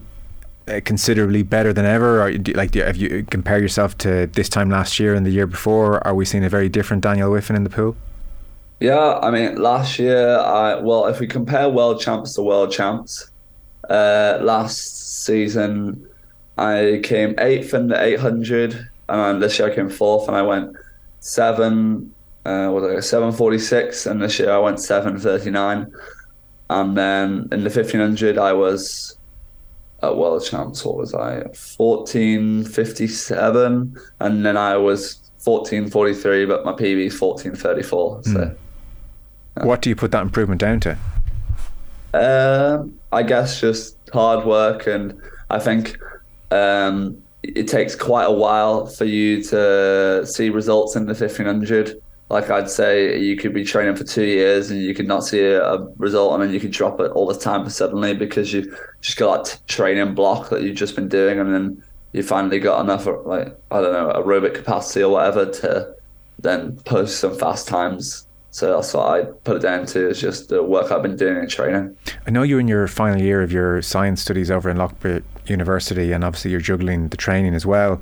uh, 0.67 0.81
considerably 0.83 1.43
better 1.43 1.71
than 1.71 1.85
ever? 1.85 2.23
Or 2.23 2.31
do, 2.31 2.51
like, 2.53 2.71
do, 2.71 2.81
have 2.81 2.97
you 2.97 3.23
compare 3.29 3.59
yourself 3.59 3.97
to 3.99 4.27
this 4.27 4.49
time 4.49 4.69
last 4.71 4.99
year 4.99 5.13
and 5.13 5.25
the 5.25 5.29
year 5.29 5.45
before? 5.45 6.05
Are 6.05 6.15
we 6.15 6.25
seeing 6.25 6.43
a 6.43 6.49
very 6.49 6.67
different 6.67 7.03
Daniel 7.03 7.31
Wiffen 7.31 7.55
in 7.55 7.63
the 7.63 7.69
pool? 7.69 7.95
Yeah, 8.79 9.19
I 9.19 9.31
mean, 9.31 9.55
last 9.55 9.97
year, 9.97 10.37
I 10.37 10.75
well, 10.75 11.07
if 11.07 11.19
we 11.19 11.27
compare 11.27 11.67
world 11.67 11.99
champs 11.99 12.35
to 12.35 12.43
world 12.43 12.71
champs, 12.71 13.31
uh, 13.89 14.37
last 14.41 15.23
season 15.25 16.07
I 16.57 17.01
came 17.03 17.33
eighth 17.39 17.73
in 17.73 17.87
the 17.87 18.01
800, 18.01 18.87
and 19.09 19.41
this 19.41 19.57
year 19.57 19.71
I 19.71 19.75
came 19.75 19.89
fourth, 19.89 20.27
and 20.27 20.37
I 20.37 20.43
went 20.43 20.75
seven. 21.21 22.13
Uh, 22.45 22.69
what 22.69 22.83
was 22.83 22.97
I? 22.97 22.99
Seven 22.99 23.31
forty 23.31 23.57
six, 23.57 24.05
and 24.05 24.21
this 24.21 24.37
year 24.37 24.51
I 24.51 24.59
went 24.59 24.79
seven 24.79 25.17
thirty 25.17 25.49
nine, 25.49 25.91
and 26.69 26.95
then 26.95 27.49
in 27.51 27.63
the 27.63 27.69
1500 27.69 28.37
I 28.37 28.53
was 28.53 29.17
at 30.03 30.15
world 30.15 30.45
champs. 30.45 30.85
What 30.85 30.97
was 30.97 31.15
I? 31.15 31.43
Fourteen 31.55 32.63
fifty 32.63 33.07
seven, 33.07 33.97
and 34.19 34.45
then 34.45 34.55
I 34.55 34.77
was 34.77 35.17
fourteen 35.39 35.89
forty 35.89 36.13
three, 36.13 36.45
but 36.45 36.63
my 36.63 36.73
PB 36.73 37.07
is 37.07 37.17
fourteen 37.17 37.55
thirty 37.55 37.81
four. 37.81 38.21
So. 38.23 38.29
Mm. 38.29 38.57
What 39.63 39.81
do 39.81 39.89
you 39.89 39.95
put 39.95 40.11
that 40.11 40.21
improvement 40.21 40.61
down 40.61 40.79
to? 40.81 40.97
Um, 42.13 42.97
I 43.11 43.23
guess 43.23 43.59
just 43.59 43.95
hard 44.11 44.45
work, 44.45 44.87
and 44.87 45.19
I 45.49 45.59
think 45.59 45.97
um, 46.51 47.21
it 47.43 47.67
takes 47.67 47.95
quite 47.95 48.25
a 48.25 48.31
while 48.31 48.85
for 48.87 49.05
you 49.05 49.43
to 49.43 50.25
see 50.25 50.49
results 50.49 50.95
in 50.95 51.03
the 51.03 51.13
1500. 51.13 52.01
Like 52.29 52.49
I'd 52.49 52.69
say, 52.69 53.17
you 53.19 53.37
could 53.37 53.53
be 53.53 53.63
training 53.63 53.95
for 53.95 54.03
two 54.03 54.25
years 54.25 54.69
and 54.69 54.81
you 54.81 54.93
could 54.93 55.07
not 55.07 55.23
see 55.23 55.39
a, 55.41 55.63
a 55.63 55.87
result, 55.97 56.33
and 56.33 56.43
then 56.43 56.53
you 56.53 56.59
could 56.59 56.71
drop 56.71 56.99
it 56.99 57.11
all 57.11 57.25
the 57.25 57.37
time 57.37 57.69
suddenly 57.69 58.13
because 58.13 58.51
you 58.51 58.75
just 59.01 59.17
got 59.17 59.45
that 59.45 59.59
training 59.67 60.13
block 60.13 60.49
that 60.49 60.63
you've 60.63 60.75
just 60.75 60.95
been 60.95 61.07
doing, 61.07 61.39
and 61.39 61.53
then 61.53 61.83
you 62.11 62.23
finally 62.23 62.59
got 62.59 62.81
enough, 62.81 63.05
like 63.25 63.57
I 63.71 63.81
don't 63.81 63.93
know, 63.93 64.11
aerobic 64.15 64.55
capacity 64.55 65.03
or 65.03 65.11
whatever 65.11 65.45
to 65.45 65.95
then 66.39 66.75
post 66.85 67.19
some 67.19 67.35
fast 67.37 67.67
times 67.67 68.26
so 68.57 68.73
that's 68.73 68.91
what 68.91 69.07
I 69.07 69.21
put 69.21 69.57
it 69.57 69.59
down 69.59 69.85
to 69.85 70.09
is 70.09 70.19
just 70.19 70.49
the 70.49 70.63
work 70.63 70.91
I've 70.91 71.03
been 71.03 71.15
doing 71.15 71.37
in 71.37 71.47
training. 71.47 71.95
I 72.25 72.31
know 72.31 72.41
you're 72.41 72.59
in 72.59 72.67
your 72.67 72.87
final 72.87 73.21
year 73.21 73.43
of 73.43 73.51
your 73.51 73.83
science 73.83 74.19
studies 74.19 74.49
over 74.49 74.67
in 74.67 74.77
Loughborough 74.77 75.21
University, 75.45 76.11
and 76.11 76.23
obviously 76.23 76.49
you're 76.49 76.59
juggling 76.59 77.09
the 77.09 77.17
training 77.17 77.53
as 77.53 77.67
well. 77.67 78.01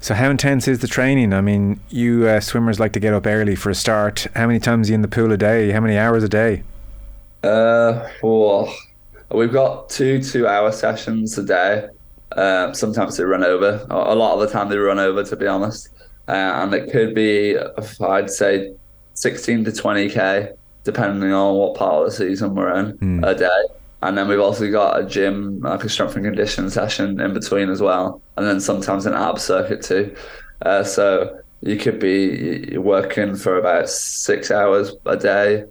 So 0.00 0.12
how 0.12 0.28
intense 0.28 0.68
is 0.68 0.80
the 0.80 0.88
training? 0.88 1.32
I 1.32 1.40
mean, 1.40 1.80
you 1.88 2.26
uh, 2.26 2.40
swimmers 2.40 2.78
like 2.78 2.92
to 2.92 3.00
get 3.00 3.14
up 3.14 3.26
early 3.26 3.54
for 3.54 3.70
a 3.70 3.74
start. 3.74 4.26
How 4.36 4.46
many 4.46 4.58
times 4.58 4.88
are 4.88 4.92
you 4.92 4.96
in 4.96 5.00
the 5.00 5.08
pool 5.08 5.32
a 5.32 5.38
day? 5.38 5.70
How 5.70 5.80
many 5.80 5.96
hours 5.96 6.22
a 6.22 6.28
day? 6.28 6.64
Uh, 7.42 8.06
well, 8.22 8.70
we've 9.30 9.54
got 9.54 9.88
two 9.88 10.22
two-hour 10.22 10.70
sessions 10.72 11.38
a 11.38 11.44
day. 11.44 11.88
Uh, 12.32 12.74
sometimes 12.74 13.16
they 13.16 13.24
run 13.24 13.42
over. 13.42 13.86
A 13.88 14.14
lot 14.14 14.34
of 14.34 14.40
the 14.40 14.48
time 14.48 14.68
they 14.68 14.76
run 14.76 14.98
over, 14.98 15.24
to 15.24 15.34
be 15.34 15.46
honest. 15.46 15.88
Uh, 16.28 16.32
and 16.32 16.74
it 16.74 16.92
could 16.92 17.14
be, 17.14 17.56
I'd 18.02 18.28
say, 18.28 18.74
16 19.14 19.64
to 19.64 19.70
20k, 19.70 20.54
depending 20.84 21.32
on 21.32 21.56
what 21.56 21.74
part 21.74 21.94
of 21.94 22.06
the 22.06 22.16
season 22.16 22.54
we're 22.54 22.74
in 22.74 22.98
mm. 22.98 23.26
a 23.26 23.34
day. 23.34 23.64
And 24.02 24.18
then 24.18 24.28
we've 24.28 24.40
also 24.40 24.70
got 24.70 25.00
a 25.00 25.06
gym, 25.06 25.60
like 25.60 25.82
a 25.82 25.88
strength 25.88 26.14
and 26.14 26.24
conditioning 26.24 26.70
session 26.70 27.18
in 27.20 27.32
between 27.32 27.70
as 27.70 27.80
well. 27.80 28.20
And 28.36 28.46
then 28.46 28.60
sometimes 28.60 29.06
an 29.06 29.14
ab 29.14 29.38
circuit 29.38 29.82
too. 29.82 30.14
Uh, 30.60 30.84
so 30.84 31.40
you 31.62 31.78
could 31.78 31.98
be 31.98 32.76
working 32.76 33.34
for 33.34 33.56
about 33.56 33.88
six 33.88 34.50
hours 34.50 34.92
a 35.06 35.16
day. 35.16 35.64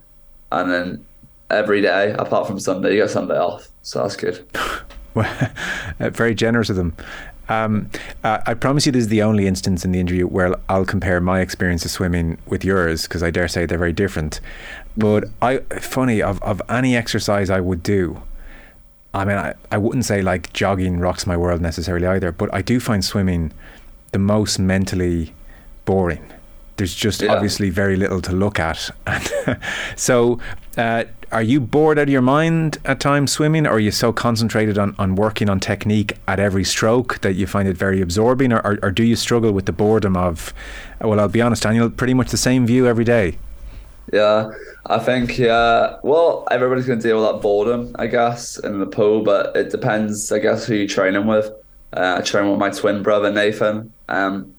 And 0.52 0.72
then 0.72 1.06
every 1.52 1.82
day, 1.82 2.16
apart 2.18 2.48
from 2.48 2.60
Sunday, 2.60 2.94
you 2.94 3.02
get 3.02 3.12
Sunday 3.12 3.38
off. 3.38 3.68
So 3.84 4.02
that's 4.02 4.16
good. 4.16 4.44
very 6.00 6.34
generous 6.34 6.72
of 6.72 6.76
them. 6.76 6.96
Um, 7.50 7.90
uh, 8.24 8.40
I 8.46 8.54
promise 8.54 8.86
you, 8.86 8.92
this 8.92 9.02
is 9.02 9.08
the 9.10 9.22
only 9.22 9.48
instance 9.48 9.84
in 9.84 9.92
the 9.92 10.00
interview 10.00 10.28
where 10.28 10.56
I'll 10.70 10.86
compare 10.86 11.20
my 11.20 11.42
experience 11.42 11.84
of 11.86 11.92
swimming 11.92 12.38
with 12.48 12.64
yours 12.64 13.04
because 13.04 13.22
I 13.22 13.32
dare 13.32 13.48
say 13.48 13.66
they're 13.66 13.78
very 13.78 13.94
different. 13.94 14.40
But 14.96 15.26
I, 15.42 15.58
funny 15.82 16.22
of 16.22 16.42
of 16.42 16.62
any 16.70 16.96
exercise 16.96 17.50
I 17.50 17.60
would 17.60 17.84
do. 17.84 18.22
I 19.14 19.26
mean, 19.26 19.38
I, 19.38 19.54
I 19.72 19.78
wouldn't 19.78 20.06
say 20.06 20.22
like 20.22 20.54
jogging 20.54 21.00
rocks 21.00 21.28
my 21.28 21.38
world 21.38 21.62
necessarily 21.62 22.08
either, 22.08 22.32
but 22.32 22.52
I 22.54 22.62
do 22.62 22.80
find 22.80 23.06
swimming 23.06 23.52
the 24.12 24.20
most 24.20 24.58
mentally 24.58 25.34
boring. 25.86 26.26
There's 26.78 26.96
just 26.96 27.22
yeah. 27.22 27.34
obviously 27.34 27.70
very 27.70 27.96
little 27.96 28.22
to 28.22 28.32
look 28.32 28.60
at. 28.60 28.90
so, 29.96 30.40
uh, 30.78 31.06
are 31.32 31.42
you 31.42 31.60
bored 31.60 31.98
out 31.98 32.04
of 32.04 32.10
your 32.10 32.22
mind 32.22 32.78
at 32.86 33.00
times 33.00 33.32
swimming, 33.32 33.66
or 33.66 33.72
are 33.72 33.80
you 33.80 33.92
so 33.92 34.14
concentrated 34.14 34.78
on, 34.78 34.96
on 35.00 35.16
working 35.16 35.50
on 35.50 35.60
technique 35.60 36.18
at 36.28 36.40
every 36.40 36.64
stroke 36.64 37.20
that 37.22 37.34
you 37.34 37.48
find 37.48 37.68
it 37.68 37.76
very 37.76 38.02
absorbing, 38.02 38.54
or, 38.54 38.60
or, 38.60 38.80
or 38.84 38.92
do 38.92 39.04
you 39.04 39.16
struggle 39.16 39.52
with 39.52 39.66
the 39.66 39.72
boredom 39.72 40.16
of, 40.16 40.54
well, 41.02 41.20
I'll 41.20 41.28
be 41.28 41.42
honest, 41.42 41.64
Daniel, 41.64 41.90
pretty 41.90 42.14
much 42.14 42.30
the 42.30 42.38
same 42.38 42.68
view 42.68 42.88
every 42.88 43.04
day? 43.04 43.38
Yeah, 44.12 44.52
I 44.86 45.00
think 45.00 45.38
yeah. 45.38 45.98
Well, 46.04 46.48
everybody's 46.52 46.86
going 46.86 47.00
to 47.00 47.08
deal 47.08 47.22
with 47.22 47.32
that 47.32 47.42
boredom, 47.42 47.96
I 47.98 48.08
guess, 48.08 48.60
in 48.60 48.80
the 48.80 48.86
pool, 48.86 49.24
but 49.24 49.56
it 49.56 49.72
depends, 49.72 50.32
I 50.32 50.40
guess, 50.40 50.66
who 50.66 50.76
you're 50.76 50.88
training 50.88 51.26
with. 51.26 51.52
Uh, 51.94 52.18
I 52.20 52.22
train 52.22 52.50
with 52.50 52.60
my 52.60 52.70
twin 52.70 53.02
brother 53.02 53.32
Nathan. 53.32 53.92
Um, 54.10 54.54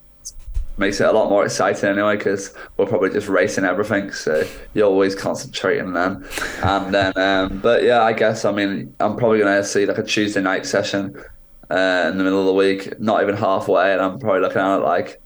makes 0.76 1.00
it 1.00 1.07
a 1.07 1.12
lot 1.12 1.28
more 1.28 1.45
exciting 1.45 1.88
anyway 1.88 2.16
because 2.16 2.54
we're 2.76 2.87
probably 2.87 3.11
just 3.11 3.28
racing 3.28 3.64
everything 3.64 4.12
so 4.12 4.45
you're 4.75 4.88
always 4.88 5.14
concentrating 5.14 5.93
then 5.93 6.25
and 6.62 6.95
then 6.95 7.16
um, 7.16 7.59
but 7.61 7.83
yeah 7.83 8.02
i 8.02 8.12
guess 8.12 8.45
i 8.45 8.52
mean 8.52 8.95
i'm 9.00 9.16
probably 9.16 9.38
going 9.38 9.62
to 9.62 9.66
see 9.66 9.87
like 9.87 9.99
a 9.99 10.02
tuesday 10.02 10.40
night 10.40 10.66
session 10.66 11.14
uh, 11.71 12.09
in 12.11 12.19
the 12.19 12.25
middle 12.25 12.40
of 12.40 12.47
the 12.47 12.52
week 12.52 12.99
not 13.00 13.23
even 13.23 13.37
halfway 13.37 13.93
and 13.93 14.00
i'm 14.00 14.19
probably 14.19 14.40
looking 14.40 14.61
at 14.61 14.78
it 14.78 14.83
like 14.83 15.23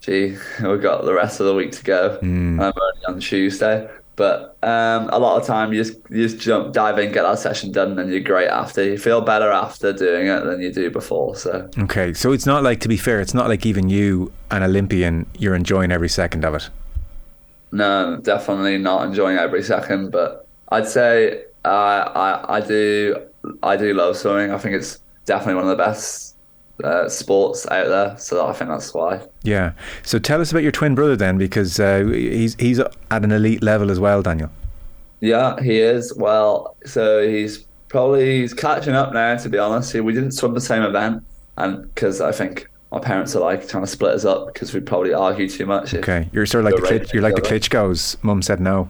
gee 0.00 0.36
we've 0.62 0.82
got 0.82 1.04
the 1.04 1.14
rest 1.14 1.40
of 1.40 1.46
the 1.46 1.54
week 1.54 1.72
to 1.72 1.84
go. 1.84 2.18
Mm. 2.22 2.60
i'm 2.60 2.72
only 2.80 3.04
on 3.06 3.20
tuesday 3.20 3.88
but 4.16 4.56
um, 4.62 5.08
a 5.10 5.18
lot 5.18 5.40
of 5.40 5.46
time 5.46 5.72
you 5.72 5.82
just 5.82 5.98
you 6.08 6.28
just 6.28 6.38
jump 6.38 6.72
dive 6.72 6.98
in, 6.98 7.12
get 7.12 7.22
that 7.22 7.38
session 7.38 7.72
done, 7.72 7.98
and 7.98 8.10
you're 8.10 8.20
great 8.20 8.48
after. 8.48 8.82
You 8.84 8.98
feel 8.98 9.20
better 9.20 9.50
after 9.50 9.92
doing 9.92 10.28
it 10.28 10.44
than 10.44 10.60
you 10.60 10.72
do 10.72 10.90
before. 10.90 11.34
So 11.36 11.68
okay, 11.78 12.14
so 12.14 12.32
it's 12.32 12.46
not 12.46 12.62
like 12.62 12.80
to 12.80 12.88
be 12.88 12.96
fair, 12.96 13.20
it's 13.20 13.34
not 13.34 13.48
like 13.48 13.66
even 13.66 13.88
you, 13.88 14.32
an 14.50 14.62
Olympian, 14.62 15.26
you're 15.38 15.54
enjoying 15.54 15.90
every 15.90 16.08
second 16.08 16.44
of 16.44 16.54
it. 16.54 16.70
No, 17.72 18.20
definitely 18.22 18.78
not 18.78 19.04
enjoying 19.04 19.36
every 19.36 19.62
second. 19.62 20.12
But 20.12 20.46
I'd 20.68 20.86
say 20.86 21.44
uh, 21.64 21.68
I 21.68 22.56
I 22.56 22.60
do 22.60 23.16
I 23.62 23.76
do 23.76 23.92
love 23.94 24.16
swimming. 24.16 24.52
I 24.52 24.58
think 24.58 24.76
it's 24.76 25.00
definitely 25.24 25.54
one 25.54 25.64
of 25.64 25.70
the 25.70 25.82
best 25.82 26.33
uh, 26.82 27.08
sports 27.08 27.66
out 27.68 27.88
there. 27.88 28.16
So 28.18 28.46
I 28.46 28.52
think 28.52 28.70
that's 28.70 28.92
why. 28.92 29.26
Yeah. 29.42 29.72
So 30.02 30.18
tell 30.18 30.40
us 30.40 30.50
about 30.50 30.62
your 30.62 30.72
twin 30.72 30.94
brother 30.94 31.16
then, 31.16 31.38
because 31.38 31.78
uh, 31.78 32.04
he's 32.06 32.54
he's 32.56 32.78
at 32.80 32.94
an 33.10 33.30
elite 33.30 33.62
level 33.62 33.90
as 33.90 34.00
well, 34.00 34.22
Daniel. 34.22 34.50
Yeah, 35.20 35.60
he 35.62 35.78
is. 35.78 36.14
Well, 36.16 36.76
so 36.84 37.26
he's 37.26 37.58
probably 37.88 38.40
he's 38.40 38.54
catching 38.54 38.94
up 38.94 39.12
now. 39.12 39.36
To 39.36 39.48
be 39.48 39.58
honest, 39.58 39.94
we 39.94 40.12
didn't 40.12 40.32
swim 40.32 40.54
the 40.54 40.60
same 40.60 40.82
event, 40.82 41.22
and 41.56 41.82
because 41.94 42.20
I 42.20 42.32
think 42.32 42.68
my 42.90 42.98
parents 42.98 43.34
are 43.34 43.40
like 43.40 43.68
trying 43.68 43.84
to 43.84 43.90
split 43.90 44.14
us 44.14 44.24
up 44.24 44.52
because 44.52 44.74
we 44.74 44.80
probably 44.80 45.14
argue 45.14 45.48
too 45.48 45.66
much. 45.66 45.94
Okay, 45.94 46.28
you're 46.32 46.46
sort 46.46 46.64
of 46.66 46.72
like 46.72 46.82
the 46.82 47.10
you're 47.12 47.22
like 47.22 47.36
the 47.36 47.42
Klitschko's. 47.42 48.16
Mum 48.22 48.42
said 48.42 48.60
no. 48.60 48.88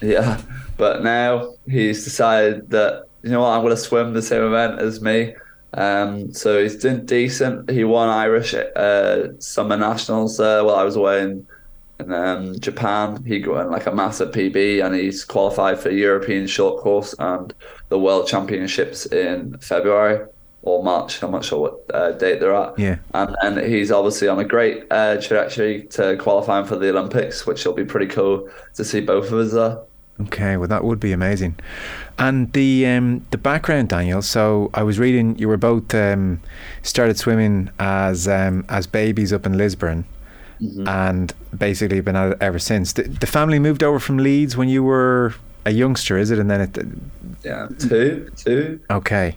Yeah, 0.00 0.40
but 0.76 1.02
now 1.02 1.54
he's 1.66 2.04
decided 2.04 2.70
that 2.70 3.06
you 3.22 3.30
know 3.30 3.40
what 3.40 3.48
I'm 3.48 3.62
going 3.62 3.74
to 3.74 3.80
swim 3.80 4.12
the 4.12 4.22
same 4.22 4.42
event 4.42 4.80
as 4.80 5.00
me 5.00 5.34
um, 5.74 6.32
so 6.32 6.62
he's 6.62 6.76
doing 6.76 7.04
decent. 7.04 7.70
He 7.70 7.84
won 7.84 8.08
Irish 8.08 8.54
uh, 8.54 9.28
summer 9.38 9.76
nationals 9.76 10.38
uh, 10.38 10.62
while 10.62 10.76
I 10.76 10.84
was 10.84 10.96
away 10.96 11.22
in, 11.22 11.46
in 11.98 12.12
um, 12.12 12.58
Japan. 12.60 13.24
He 13.24 13.40
got 13.40 13.66
in 13.66 13.70
like 13.70 13.86
a 13.86 13.94
massive 13.94 14.30
PB 14.30 14.84
and 14.84 14.94
he's 14.94 15.24
qualified 15.24 15.80
for 15.80 15.90
European 15.90 16.46
short 16.46 16.80
course 16.82 17.14
and 17.18 17.52
the 17.88 17.98
World 17.98 18.28
Championships 18.28 19.06
in 19.06 19.58
February 19.58 20.26
or 20.62 20.82
March. 20.82 21.22
I'm 21.22 21.32
not 21.32 21.44
sure 21.44 21.58
what 21.58 21.94
uh, 21.94 22.12
date 22.12 22.40
they're 22.40 22.54
at. 22.54 22.78
Yeah. 22.78 22.96
And, 23.12 23.36
and 23.42 23.58
he's 23.58 23.90
obviously 23.90 24.28
on 24.28 24.38
a 24.38 24.44
great 24.44 24.84
uh, 24.90 25.20
trajectory 25.20 25.82
to 25.90 26.16
qualifying 26.16 26.66
for 26.66 26.76
the 26.76 26.90
Olympics, 26.90 27.46
which 27.46 27.64
will 27.64 27.74
be 27.74 27.84
pretty 27.84 28.06
cool 28.06 28.48
to 28.74 28.84
see 28.84 29.00
both 29.00 29.26
of 29.26 29.34
us 29.34 29.52
there. 29.52 29.78
Okay, 30.20 30.56
well 30.56 30.68
that 30.68 30.84
would 30.84 31.00
be 31.00 31.12
amazing. 31.12 31.56
And 32.18 32.52
the 32.52 32.86
um, 32.86 33.26
the 33.30 33.38
background, 33.38 33.88
Daniel. 33.88 34.22
So 34.22 34.70
I 34.72 34.82
was 34.82 34.98
reading 34.98 35.36
you 35.38 35.48
were 35.48 35.56
both 35.56 35.92
um, 35.94 36.40
started 36.82 37.18
swimming 37.18 37.70
as 37.80 38.28
um, 38.28 38.64
as 38.68 38.86
babies 38.86 39.32
up 39.32 39.44
in 39.44 39.58
Lisburn, 39.58 40.04
mm-hmm. 40.60 40.86
and 40.86 41.34
basically 41.56 42.00
been 42.00 42.14
at 42.14 42.32
it 42.32 42.38
ever 42.40 42.60
since. 42.60 42.92
The, 42.92 43.02
the, 43.02 43.26
family 43.26 43.58
moved 43.58 43.82
over 43.82 43.98
from 43.98 44.18
Leeds 44.18 44.56
when 44.56 44.68
you 44.68 44.84
were 44.84 45.34
a 45.66 45.72
youngster, 45.72 46.16
is 46.16 46.30
it? 46.30 46.38
And 46.38 46.48
then 46.48 46.60
it. 46.60 46.78
Yeah, 47.42 47.68
two, 47.78 48.30
two. 48.36 48.80
Okay, 48.90 49.36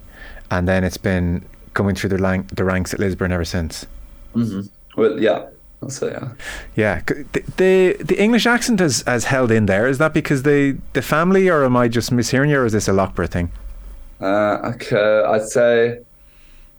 and 0.52 0.68
then 0.68 0.84
it's 0.84 0.98
been 0.98 1.44
coming 1.74 1.96
through 1.96 2.10
the, 2.10 2.18
rank, 2.18 2.56
the 2.56 2.64
ranks 2.64 2.94
at 2.94 3.00
Lisburn 3.00 3.32
ever 3.32 3.46
since. 3.46 3.88
Mm-hmm. 4.36 4.68
Well, 5.00 5.20
yeah, 5.20 5.48
so 5.90 6.08
yeah, 6.08 6.30
yeah. 6.76 7.02
The, 7.06 7.44
the, 7.58 8.04
the 8.04 8.22
English 8.22 8.46
accent 8.46 8.80
has, 8.80 9.04
has 9.06 9.26
held 9.26 9.52
in 9.52 9.68
there. 9.68 9.88
Is 9.88 9.98
that 10.00 10.14
because 10.14 10.44
the 10.44 10.78
the 10.94 11.02
family, 11.02 11.50
or 11.50 11.64
am 11.64 11.78
I 11.78 11.88
just 11.88 12.12
mishearing 12.12 12.50
you, 12.50 12.60
or 12.60 12.66
is 12.66 12.74
this 12.74 12.88
a 12.88 12.94
Loughborough 12.94 13.28
thing? 13.28 13.52
Uh, 14.20 14.74
okay, 14.74 15.24
I'd 15.28 15.48
say 15.48 16.00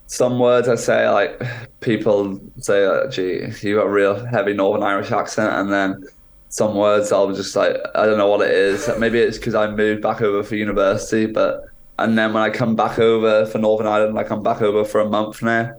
some 0.08 0.38
words. 0.40 0.68
I 0.68 0.74
say 0.74 1.08
like 1.08 1.40
people 1.80 2.40
say, 2.58 3.08
"Gee, 3.10 3.52
you 3.60 3.76
got 3.76 3.86
a 3.86 3.90
real 3.90 4.24
heavy 4.26 4.54
Northern 4.54 4.82
Irish 4.82 5.12
accent," 5.12 5.52
and 5.54 5.72
then 5.72 6.04
some 6.48 6.74
words 6.74 7.12
I'll 7.12 7.32
just 7.32 7.54
like 7.54 7.76
I 7.94 8.04
don't 8.06 8.18
know 8.18 8.28
what 8.28 8.40
it 8.40 8.50
is. 8.50 8.90
Maybe 8.98 9.20
it's 9.20 9.38
because 9.38 9.54
I 9.54 9.70
moved 9.70 10.02
back 10.02 10.22
over 10.22 10.42
for 10.42 10.56
university, 10.56 11.26
but 11.26 11.66
and 12.00 12.18
then 12.18 12.32
when 12.32 12.42
I 12.42 12.50
come 12.50 12.74
back 12.74 12.98
over 12.98 13.46
for 13.46 13.58
Northern 13.58 13.86
Ireland, 13.86 14.18
I 14.18 14.24
come 14.24 14.42
back 14.42 14.60
over 14.60 14.84
for 14.84 15.00
a 15.00 15.08
month 15.08 15.40
now 15.40 15.76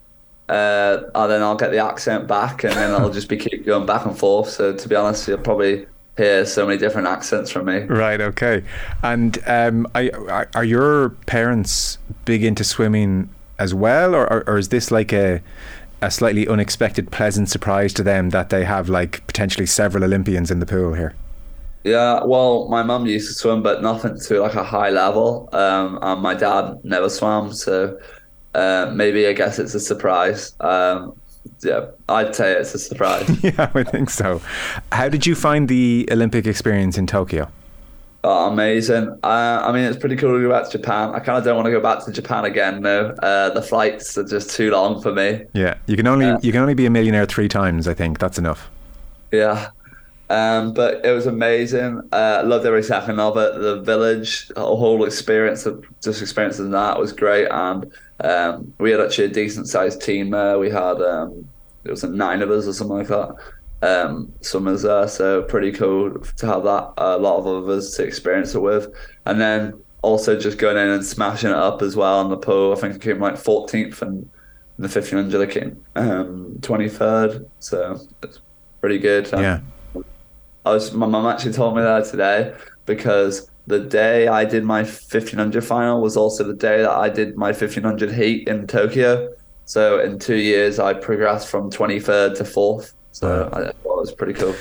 uh, 0.50 1.10
and 1.16 1.32
then 1.32 1.42
I'll 1.42 1.56
get 1.56 1.72
the 1.72 1.80
accent 1.80 2.28
back, 2.28 2.64
and 2.64 2.74
then 2.74 2.92
I'll 2.92 3.12
just 3.12 3.30
be 3.30 3.38
keep 3.38 3.66
going 3.66 3.86
back 3.86 4.06
and 4.06 4.18
forth. 4.18 4.50
So 4.50 4.74
to 4.74 4.90
be 4.90 4.96
honest, 4.96 5.28
you'll 5.28 5.38
probably 5.38 5.86
hear 6.18 6.46
so 6.46 6.66
many 6.66 6.78
different 6.78 7.08
accents 7.08 7.50
from 7.50 7.68
me. 7.68 7.80
Right. 7.80 8.20
Okay. 8.20 8.64
And 9.04 9.40
um, 9.48 9.88
are, 9.96 10.50
are 10.54 10.66
your 10.66 11.12
parents 11.28 11.98
big 12.26 12.44
into 12.44 12.64
swimming 12.64 13.30
as 13.58 13.74
well, 13.74 14.16
or, 14.16 14.44
or 14.50 14.58
is 14.58 14.70
this 14.70 14.92
like 14.92 15.14
a 15.14 15.42
a 16.02 16.10
slightly 16.10 16.48
unexpected, 16.48 17.12
pleasant 17.12 17.50
surprise 17.50 17.94
to 17.94 18.04
them 18.04 18.30
that 18.30 18.50
they 18.50 18.64
have 18.64 18.88
like 18.88 19.26
potentially 19.28 19.66
several 19.66 20.04
Olympians 20.04 20.50
in 20.50 20.60
the 20.60 20.66
pool 20.66 20.94
here? 20.94 21.14
Yeah, 21.84 22.24
well, 22.24 22.68
my 22.70 22.84
mum 22.84 23.06
used 23.06 23.28
to 23.28 23.34
swim, 23.34 23.64
but 23.64 23.82
nothing 23.82 24.20
to 24.20 24.40
like 24.42 24.56
a 24.56 24.64
high 24.64 24.90
level. 24.90 25.50
Um, 25.54 26.00
and 26.02 26.22
my 26.22 26.36
dad 26.36 26.80
never 26.84 27.10
swam, 27.10 27.54
so 27.54 28.00
uh, 28.54 28.92
maybe 28.94 29.28
I 29.28 29.34
guess 29.34 29.60
it's 29.60 29.76
a 29.76 29.80
surprise. 29.80 30.54
Um, 30.60 31.20
yeah, 31.62 31.88
I'd 32.08 32.36
say 32.36 32.54
it's 32.54 32.74
a 32.74 32.80
surprise. 32.80 33.28
yeah, 33.44 33.72
I 33.74 33.84
think 33.84 34.10
so. 34.10 34.42
How 34.92 35.10
did 35.10 35.26
you 35.26 35.36
find 35.36 35.68
the 35.68 36.08
Olympic 36.12 36.48
experience 36.48 36.98
in 36.98 37.08
Tokyo? 37.08 37.50
Oh, 38.24 38.52
amazing. 38.52 39.18
Uh, 39.24 39.64
I 39.64 39.72
mean, 39.72 39.86
it's 39.86 39.98
pretty 39.98 40.18
cool 40.18 40.36
to 40.36 40.42
go 40.42 40.50
back 40.50 40.66
to 40.66 40.78
Japan. 40.78 41.16
I 41.16 41.20
kind 41.20 41.38
of 41.38 41.46
don't 41.46 41.56
want 41.56 41.68
to 41.68 41.72
go 41.72 41.80
back 41.80 42.04
to 42.04 42.12
Japan 42.12 42.44
again, 42.44 42.82
no. 42.82 43.16
Uh, 43.24 43.50
the 43.52 43.62
flights 43.62 44.18
are 44.18 44.26
just 44.26 44.50
too 44.50 44.72
long 44.72 45.02
for 45.02 45.14
me. 45.14 45.46
Yeah, 45.54 45.76
you 45.86 45.96
can 45.96 46.06
only 46.06 46.36
you 46.42 46.52
can 46.52 46.62
only 46.62 46.74
be 46.74 46.86
a 46.86 46.90
millionaire 46.90 47.26
three 47.26 47.48
times. 47.48 47.88
I 47.88 47.94
think 47.94 48.20
that's 48.20 48.38
enough. 48.38 48.70
Yeah, 49.32 49.70
um, 50.30 50.74
but 50.74 51.04
it 51.06 51.12
was 51.12 51.26
amazing. 51.26 52.02
Uh, 52.12 52.44
loved 52.46 52.66
every 52.66 52.84
second 52.84 53.20
of 53.20 53.36
it. 53.38 53.60
The 53.60 53.82
village, 53.82 54.48
the 54.50 54.62
whole 54.62 55.04
experience 55.06 55.66
of 55.66 55.84
just 56.02 56.22
experiencing 56.22 56.72
that 56.72 57.00
was 57.00 57.12
great, 57.14 57.48
and 57.48 57.92
um, 58.24 58.74
we 58.78 58.92
had 58.92 59.02
actually 59.02 59.26
a 59.26 59.30
decent 59.30 59.68
sized 59.68 60.02
team 60.02 60.30
there. 60.30 60.60
We 60.60 60.70
had 60.70 61.02
um, 61.02 61.48
it 61.84 61.90
was 61.90 62.04
nine 62.04 62.42
of 62.42 62.52
us 62.52 62.68
or 62.68 62.74
something 62.74 62.98
like 62.98 63.08
that. 63.08 63.36
Um, 63.82 64.34
summers 64.42 64.82
there, 64.82 65.08
so 65.08 65.42
pretty 65.44 65.72
cool 65.72 66.20
to 66.20 66.46
have 66.46 66.64
that. 66.64 66.94
A 66.98 67.18
lot 67.18 67.40
of 67.40 67.70
us 67.70 67.96
to 67.96 68.04
experience 68.04 68.54
it 68.54 68.62
with, 68.62 68.94
and 69.26 69.40
then 69.42 69.82
also 70.02 70.38
just 70.38 70.58
going 70.58 70.78
in 70.78 70.90
and 70.90 71.06
smashing 71.06 71.50
it 71.50 71.56
up 71.56 71.82
as 71.82 71.96
well 71.96 72.20
on 72.20 72.30
the 72.30 72.38
pool. 72.38 72.74
I 72.74 72.76
think 72.76 72.96
I 72.96 72.98
came 72.98 73.20
like 73.20 73.36
14th 73.36 74.02
and 74.02 74.30
the 74.78 74.88
1500 74.88 75.50
I 75.50 75.52
came 75.52 75.86
um, 75.96 76.56
23rd, 76.60 77.46
so 77.60 78.00
it's 78.24 78.40
pretty 78.80 78.98
good. 78.98 79.34
Um, 79.34 79.42
Yeah. 79.42 79.60
I 80.70 80.74
was 80.74 80.94
my 80.94 81.08
mum 81.08 81.26
actually 81.26 81.54
told 81.54 81.76
me 81.76 81.82
that 81.82 82.06
today 82.06 82.54
because 82.86 83.50
the 83.66 83.80
day 83.80 84.28
I 84.28 84.46
did 84.46 84.64
my 84.64 84.82
1500 84.82 85.64
final 85.64 86.02
was 86.02 86.16
also 86.16 86.44
the 86.44 86.54
day 86.54 86.82
that 86.82 86.92
I 86.92 87.10
did 87.10 87.38
my 87.38 87.48
1500 87.48 88.12
heat 88.12 88.48
in 88.48 88.68
Tokyo. 88.68 89.34
So 89.66 90.00
in 90.00 90.20
two 90.20 90.36
years, 90.36 90.80
I 90.80 90.94
progressed 90.94 91.48
from 91.48 91.72
23rd 91.72 92.38
to 92.38 92.46
fourth. 92.46 92.94
So 93.12 93.50
I 93.52 93.58
thought 93.58 93.68
it 93.68 93.76
was 93.84 94.12
pretty 94.12 94.34
cool. 94.34 94.56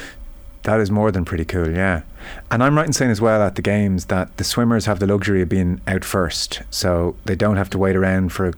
That 0.63 0.81
is 0.81 0.91
more 0.91 1.11
than 1.11 1.25
pretty 1.25 1.45
cool, 1.45 1.71
yeah. 1.71 2.03
And 2.51 2.63
I'm 2.63 2.77
right 2.77 2.87
in 2.87 2.93
saying 2.93 3.11
as 3.11 3.21
well 3.21 3.41
at 3.43 3.55
the 3.55 3.63
games 3.63 4.07
that 4.07 4.37
the 4.37 4.45
swimmers 4.45 4.87
have 4.87 4.99
the 4.99 5.07
luxury 5.07 5.41
of 5.43 5.49
being 5.49 5.81
out 5.87 6.05
first, 6.05 6.63
so 6.71 7.17
they 7.25 7.37
don't 7.37 7.57
have 7.57 7.71
to 7.71 7.79
wait 7.79 7.97
around 7.97 8.33
for 8.33 8.49
a 8.49 8.53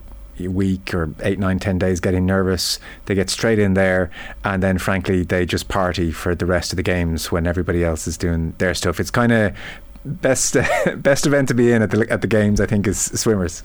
week 0.48 0.92
or 0.94 1.12
eight, 1.20 1.38
nine, 1.38 1.58
ten 1.58 1.78
days 1.78 2.00
getting 2.00 2.26
nervous. 2.26 2.78
They 3.06 3.14
get 3.14 3.30
straight 3.30 3.58
in 3.58 3.74
there, 3.74 4.10
and 4.44 4.62
then 4.62 4.78
frankly, 4.78 5.22
they 5.22 5.46
just 5.46 5.68
party 5.68 6.10
for 6.10 6.34
the 6.34 6.46
rest 6.46 6.72
of 6.72 6.76
the 6.76 6.82
games 6.82 7.30
when 7.32 7.46
everybody 7.46 7.84
else 7.84 8.06
is 8.06 8.16
doing 8.16 8.54
their 8.58 8.74
stuff. 8.74 9.00
It's 9.00 9.10
kind 9.10 9.32
of 9.32 9.56
best 10.04 10.56
best 10.96 11.26
event 11.26 11.48
to 11.48 11.54
be 11.54 11.72
in 11.72 11.82
at 11.82 11.90
the 11.90 12.06
at 12.10 12.20
the 12.20 12.26
games. 12.28 12.60
I 12.60 12.66
think 12.66 12.86
is 12.86 12.98
swimmers. 12.98 13.62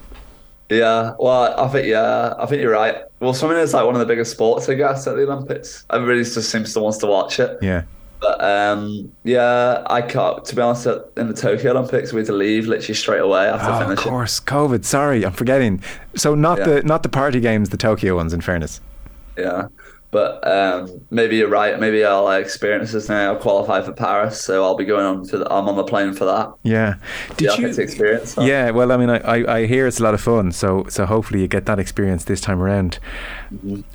Yeah, 0.69 1.13
well, 1.19 1.59
I 1.59 1.67
think 1.67 1.87
yeah, 1.87 2.33
I 2.39 2.45
think 2.47 2.61
you're 2.61 2.71
right. 2.71 3.03
Well, 3.19 3.33
swimming 3.33 3.57
is 3.57 3.73
like 3.73 3.85
one 3.85 3.95
of 3.95 3.99
the 3.99 4.05
biggest 4.05 4.31
sports, 4.31 4.67
I 4.67 4.73
guess, 4.73 5.05
at 5.05 5.15
the 5.15 5.23
Olympics. 5.23 5.85
Everybody 5.91 6.23
just 6.23 6.49
seems 6.49 6.73
to 6.73 6.79
wants 6.79 6.97
to 6.99 7.07
watch 7.07 7.39
it. 7.39 7.59
Yeah. 7.61 7.83
But 8.25 8.43
um, 8.43 9.11
yeah, 9.23 9.83
I 9.85 10.01
can't. 10.01 10.43
To 10.45 10.55
be 10.55 10.61
honest, 10.61 10.87
in 11.15 11.27
the 11.27 11.33
Tokyo 11.33 11.71
Olympics, 11.71 12.11
we 12.11 12.21
had 12.21 12.27
to 12.27 12.33
leave 12.33 12.65
literally 12.65 12.95
straight 12.95 13.19
away 13.21 13.47
after 13.47 13.85
Oh, 13.85 13.91
of 13.91 13.97
course, 13.99 14.39
COVID. 14.39 14.83
Sorry, 14.83 15.23
I'm 15.23 15.33
forgetting. 15.33 15.83
So 16.15 16.33
not 16.33 16.57
Yeah. 16.57 16.65
the 16.65 16.83
not 16.83 17.03
the 17.03 17.09
party 17.09 17.39
games, 17.39 17.69
the 17.69 17.77
Tokyo 17.77 18.15
ones. 18.15 18.33
In 18.33 18.41
fairness. 18.41 18.81
Yeah, 19.37 19.67
but 20.09 20.47
um, 20.47 21.01
maybe 21.11 21.35
you're 21.35 21.49
right. 21.49 21.79
Maybe 21.79 22.03
I'll 22.03 22.25
uh, 22.25 22.39
experience 22.39 22.93
this 22.93 23.09
now. 23.09 23.33
I'll 23.33 23.39
qualify 23.39 23.81
for 23.81 23.91
Paris, 23.91 24.41
so 24.41 24.63
I'll 24.63 24.75
be 24.75 24.85
going 24.85 25.05
on 25.05 25.27
to. 25.27 25.37
The, 25.39 25.53
I'm 25.53 25.69
on 25.69 25.75
the 25.75 25.83
plane 25.83 26.13
for 26.13 26.25
that. 26.25 26.51
Yeah. 26.63 26.95
Did 27.37 27.51
yeah, 27.59 27.67
you? 27.67 27.67
experience. 27.67 28.33
That. 28.33 28.45
Yeah, 28.45 28.71
well, 28.71 28.91
I 28.91 28.97
mean, 28.97 29.09
I, 29.11 29.17
I, 29.19 29.57
I 29.57 29.65
hear 29.67 29.85
it's 29.85 29.99
a 29.99 30.03
lot 30.03 30.15
of 30.15 30.21
fun, 30.21 30.51
so 30.51 30.85
so 30.89 31.05
hopefully 31.05 31.41
you 31.41 31.47
get 31.47 31.65
that 31.67 31.77
experience 31.77 32.23
this 32.23 32.41
time 32.41 32.59
around. 32.59 32.97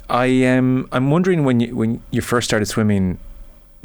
I 0.08 0.44
um 0.44 0.88
I'm 0.92 1.10
wondering 1.10 1.44
when 1.44 1.58
you 1.58 1.74
when 1.74 2.00
you 2.12 2.20
first 2.20 2.48
started 2.48 2.66
swimming, 2.66 3.18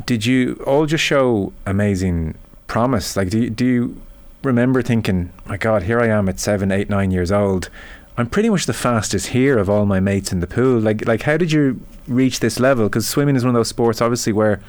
did 0.06 0.26
you 0.26 0.62
all 0.66 0.86
just 0.86 1.04
show 1.04 1.54
amazing 1.66 2.36
promise? 2.68 3.16
Like, 3.16 3.30
do 3.30 3.40
you, 3.40 3.50
do 3.50 3.66
you 3.66 4.02
remember 4.46 4.82
thinking, 4.82 5.32
my 5.46 5.58
God, 5.58 5.84
here 5.84 6.00
I 6.00 6.08
am 6.08 6.30
at 6.30 6.40
seven, 6.40 6.72
eight, 6.72 6.90
nine 6.90 7.12
years 7.12 7.32
old. 7.32 7.70
I'm 8.18 8.30
pretty 8.30 8.50
much 8.50 8.66
the 8.66 8.74
fastest 8.74 9.28
here 9.28 9.58
of 9.58 9.70
all 9.70 9.86
my 9.86 10.00
mates 10.00 10.32
in 10.32 10.40
the 10.40 10.48
pool. 10.48 10.80
Like, 10.80 11.06
like 11.06 11.24
how 11.24 11.36
did 11.36 11.52
you 11.52 11.82
reach 12.08 12.40
this 12.40 12.60
level? 12.60 12.86
Because 12.86 13.08
swimming 13.08 13.36
is 13.36 13.44
one 13.44 13.54
of 13.56 13.60
those 13.60 13.68
sports, 13.68 14.02
obviously, 14.02 14.32
where 14.32 14.62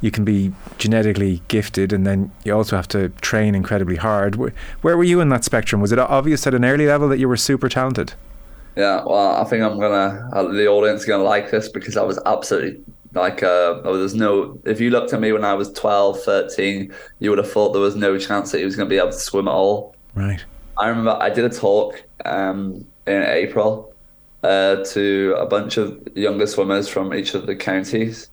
you 0.00 0.10
can 0.10 0.24
be 0.24 0.52
genetically 0.78 1.42
gifted 1.48 1.92
and 1.92 2.06
then 2.06 2.30
you 2.44 2.54
also 2.54 2.76
have 2.76 2.86
to 2.88 3.08
train 3.20 3.54
incredibly 3.54 3.96
hard. 3.96 4.36
Where, 4.36 4.52
where 4.82 4.96
were 4.96 5.04
you 5.04 5.20
in 5.20 5.30
that 5.30 5.42
spectrum? 5.42 5.80
Was 5.80 5.90
it 5.90 5.98
obvious 5.98 6.46
at 6.46 6.54
an 6.54 6.64
early 6.64 6.86
level 6.86 7.08
that 7.08 7.18
you 7.18 7.28
were 7.28 7.36
super 7.36 7.68
talented? 7.68 8.12
Yeah, 8.76 9.02
well, 9.06 9.36
I 9.36 9.44
think 9.44 9.62
I'm 9.62 9.80
gonna 9.80 10.28
uh, 10.34 10.52
the 10.52 10.68
audience 10.68 11.00
is 11.00 11.06
gonna 11.06 11.24
like 11.24 11.50
this 11.50 11.66
because 11.66 11.96
I 11.96 12.02
was 12.02 12.20
absolutely 12.26 12.82
like 13.16 13.42
uh 13.42 13.80
oh, 13.84 13.98
there's 13.98 14.14
no 14.14 14.58
if 14.64 14.80
you 14.80 14.90
looked 14.90 15.12
at 15.12 15.20
me 15.20 15.32
when 15.32 15.44
I 15.44 15.54
was 15.54 15.72
12, 15.72 16.22
13, 16.22 16.92
you 17.18 17.30
would 17.30 17.38
have 17.38 17.50
thought 17.50 17.72
there 17.72 17.82
was 17.82 17.96
no 17.96 18.18
chance 18.18 18.52
that 18.52 18.58
he 18.58 18.64
was 18.64 18.76
gonna 18.76 18.88
be 18.88 18.98
able 18.98 19.08
to 19.08 19.18
swim 19.18 19.48
at 19.48 19.52
all. 19.52 19.94
Right. 20.14 20.44
I 20.78 20.88
remember 20.88 21.16
I 21.20 21.30
did 21.30 21.44
a 21.44 21.50
talk 21.50 22.02
um 22.24 22.86
in 23.06 23.22
April 23.22 23.94
uh 24.42 24.76
to 24.92 25.34
a 25.38 25.46
bunch 25.46 25.76
of 25.76 26.00
younger 26.14 26.46
swimmers 26.46 26.88
from 26.88 27.14
each 27.14 27.34
of 27.34 27.46
the 27.46 27.56
counties. 27.56 28.28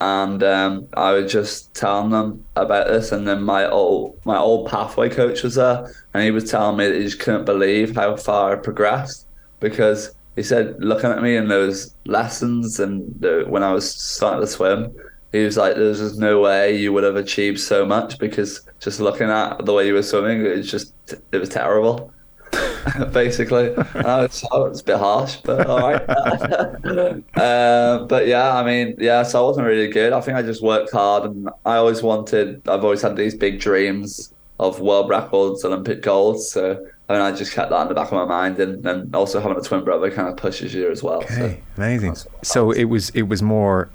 And 0.00 0.42
um, 0.42 0.88
I 0.94 1.12
was 1.12 1.30
just 1.30 1.72
telling 1.74 2.10
them 2.10 2.44
about 2.56 2.88
this, 2.88 3.12
and 3.12 3.24
then 3.28 3.44
my 3.44 3.70
old 3.70 4.18
my 4.24 4.36
old 4.36 4.68
pathway 4.68 5.08
coach 5.08 5.44
was 5.44 5.54
there, 5.54 5.94
and 6.12 6.24
he 6.24 6.32
was 6.32 6.50
telling 6.50 6.76
me 6.76 6.88
that 6.88 6.96
he 6.96 7.04
just 7.04 7.20
couldn't 7.20 7.44
believe 7.44 7.94
how 7.94 8.16
far 8.16 8.52
I 8.52 8.56
progressed 8.56 9.28
because 9.60 10.12
he 10.36 10.42
said, 10.42 10.82
looking 10.82 11.10
at 11.10 11.22
me 11.22 11.36
in 11.36 11.48
those 11.48 11.94
lessons 12.06 12.80
and 12.80 13.14
the, 13.20 13.44
when 13.48 13.62
I 13.62 13.72
was 13.72 13.92
starting 13.94 14.40
to 14.40 14.46
swim, 14.46 14.94
he 15.32 15.44
was 15.44 15.56
like, 15.56 15.74
"There's 15.76 15.98
just 15.98 16.18
no 16.18 16.40
way 16.40 16.76
you 16.76 16.92
would 16.92 17.04
have 17.04 17.16
achieved 17.16 17.58
so 17.58 17.86
much 17.86 18.18
because 18.18 18.60
just 18.80 19.00
looking 19.00 19.30
at 19.30 19.64
the 19.64 19.72
way 19.72 19.86
you 19.86 19.94
were 19.94 20.02
swimming, 20.02 20.44
it 20.44 20.56
was 20.58 20.70
just 20.70 20.94
it 21.32 21.38
was 21.38 21.48
terrible." 21.48 22.12
Basically, 23.12 23.74
I 23.94 24.22
was, 24.22 24.44
I 24.52 24.58
was 24.58 24.80
a 24.82 24.84
bit 24.84 24.98
harsh, 24.98 25.36
but 25.36 25.66
all 25.66 25.78
right. 25.78 26.02
uh, 27.36 28.04
but 28.06 28.26
yeah, 28.26 28.54
I 28.54 28.62
mean, 28.62 28.94
yeah, 28.98 29.22
so 29.22 29.42
I 29.42 29.46
wasn't 29.46 29.66
really 29.66 29.88
good. 29.88 30.12
I 30.12 30.20
think 30.20 30.36
I 30.36 30.42
just 30.42 30.62
worked 30.62 30.92
hard, 30.92 31.24
and 31.24 31.48
I 31.64 31.76
always 31.76 32.02
wanted. 32.02 32.68
I've 32.68 32.84
always 32.84 33.00
had 33.00 33.16
these 33.16 33.34
big 33.34 33.58
dreams 33.58 34.34
of 34.60 34.80
world 34.80 35.08
records, 35.08 35.64
Olympic 35.64 36.02
golds. 36.02 36.50
So 36.50 36.86
I 37.08 37.14
mean, 37.14 37.22
I 37.22 37.32
just 37.32 37.52
kept 37.52 37.70
that 37.70 37.82
in 37.82 37.88
the 37.88 37.94
back 37.94 38.06
of 38.06 38.12
my 38.12 38.24
mind, 38.24 38.58
and, 38.58 38.84
and 38.86 39.14
also 39.14 39.40
having 39.40 39.58
a 39.58 39.60
twin 39.60 39.84
brother 39.84 40.10
kind 40.10 40.28
of 40.28 40.36
pushes 40.36 40.72
you 40.74 40.90
as 40.90 41.02
well. 41.02 41.24
Okay, 41.24 41.34
So. 41.34 41.62
amazing. 41.76 42.16
So 42.42 42.70
it 42.70 42.84
was 42.84 43.10
it 43.10 43.22
was 43.22 43.42
more 43.42 43.90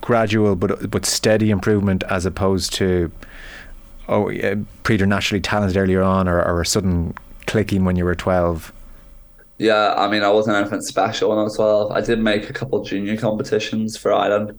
gradual 0.00 0.56
but 0.56 0.90
but 0.90 1.04
steady 1.04 1.50
improvement 1.50 2.02
as 2.08 2.24
opposed 2.24 2.72
to 2.72 3.12
oh 4.08 4.30
preternaturally 4.82 5.40
talented 5.40 5.76
earlier 5.76 6.02
on 6.02 6.28
or, 6.28 6.42
or 6.42 6.60
a 6.62 6.66
sudden 6.66 7.14
clicking 7.46 7.84
when 7.84 7.96
you 7.96 8.04
were 8.04 8.14
12 8.14 8.72
Yeah, 9.58 9.94
I 9.96 10.08
mean, 10.08 10.22
I 10.22 10.30
wasn't 10.30 10.56
anything 10.56 10.80
special 10.80 11.30
when 11.30 11.38
I 11.38 11.42
was 11.44 11.56
12. 11.56 11.92
I 11.92 12.00
did 12.00 12.18
make 12.18 12.50
a 12.50 12.52
couple 12.52 12.82
junior 12.84 13.16
competitions 13.16 13.96
for 13.96 14.12
Ireland, 14.12 14.58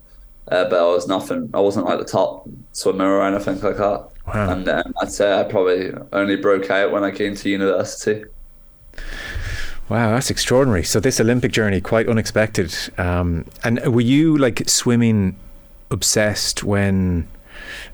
uh, 0.50 0.64
but 0.68 0.78
I 0.80 0.84
was 0.84 1.06
nothing. 1.08 1.50
I 1.52 1.60
wasn't 1.60 1.86
like 1.86 1.98
the 1.98 2.04
top 2.04 2.48
swimmer 2.72 3.06
or 3.18 3.22
anything 3.22 3.60
like 3.60 3.76
that. 3.76 4.08
Wow. 4.26 4.50
And 4.52 4.68
um, 4.68 4.94
I'd 5.00 5.12
say 5.12 5.38
I 5.38 5.44
probably 5.44 5.92
only 6.12 6.36
broke 6.36 6.70
out 6.70 6.90
when 6.92 7.04
I 7.04 7.10
came 7.10 7.34
to 7.36 7.48
university. 7.50 8.24
wow 9.88 10.10
that's 10.12 10.30
extraordinary 10.30 10.82
so 10.82 10.98
this 11.00 11.20
olympic 11.20 11.52
journey 11.52 11.80
quite 11.80 12.08
unexpected 12.08 12.74
um, 12.98 13.44
and 13.62 13.80
were 13.94 14.00
you 14.00 14.36
like 14.38 14.66
swimming 14.68 15.36
obsessed 15.90 16.64
when 16.64 17.28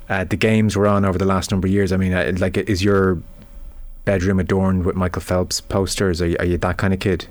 uh, 0.09 0.25
the 0.25 0.37
games 0.37 0.77
were 0.77 0.87
on 0.87 1.05
over 1.05 1.19
the 1.19 1.25
last 1.25 1.51
number 1.51 1.67
of 1.67 1.73
years 1.73 1.93
i 1.93 1.97
mean 1.97 2.13
uh, 2.13 2.33
like 2.39 2.57
is 2.57 2.83
your 2.83 3.21
bedroom 4.05 4.39
adorned 4.41 4.85
with 4.85 4.97
michael 4.97 5.23
phelps 5.23 5.61
posters 5.61 6.23
are 6.23 6.29
you, 6.29 6.37
are 6.39 6.45
you 6.45 6.59
that 6.59 6.77
kind 6.77 6.95
of 6.95 7.01
kid 7.01 7.27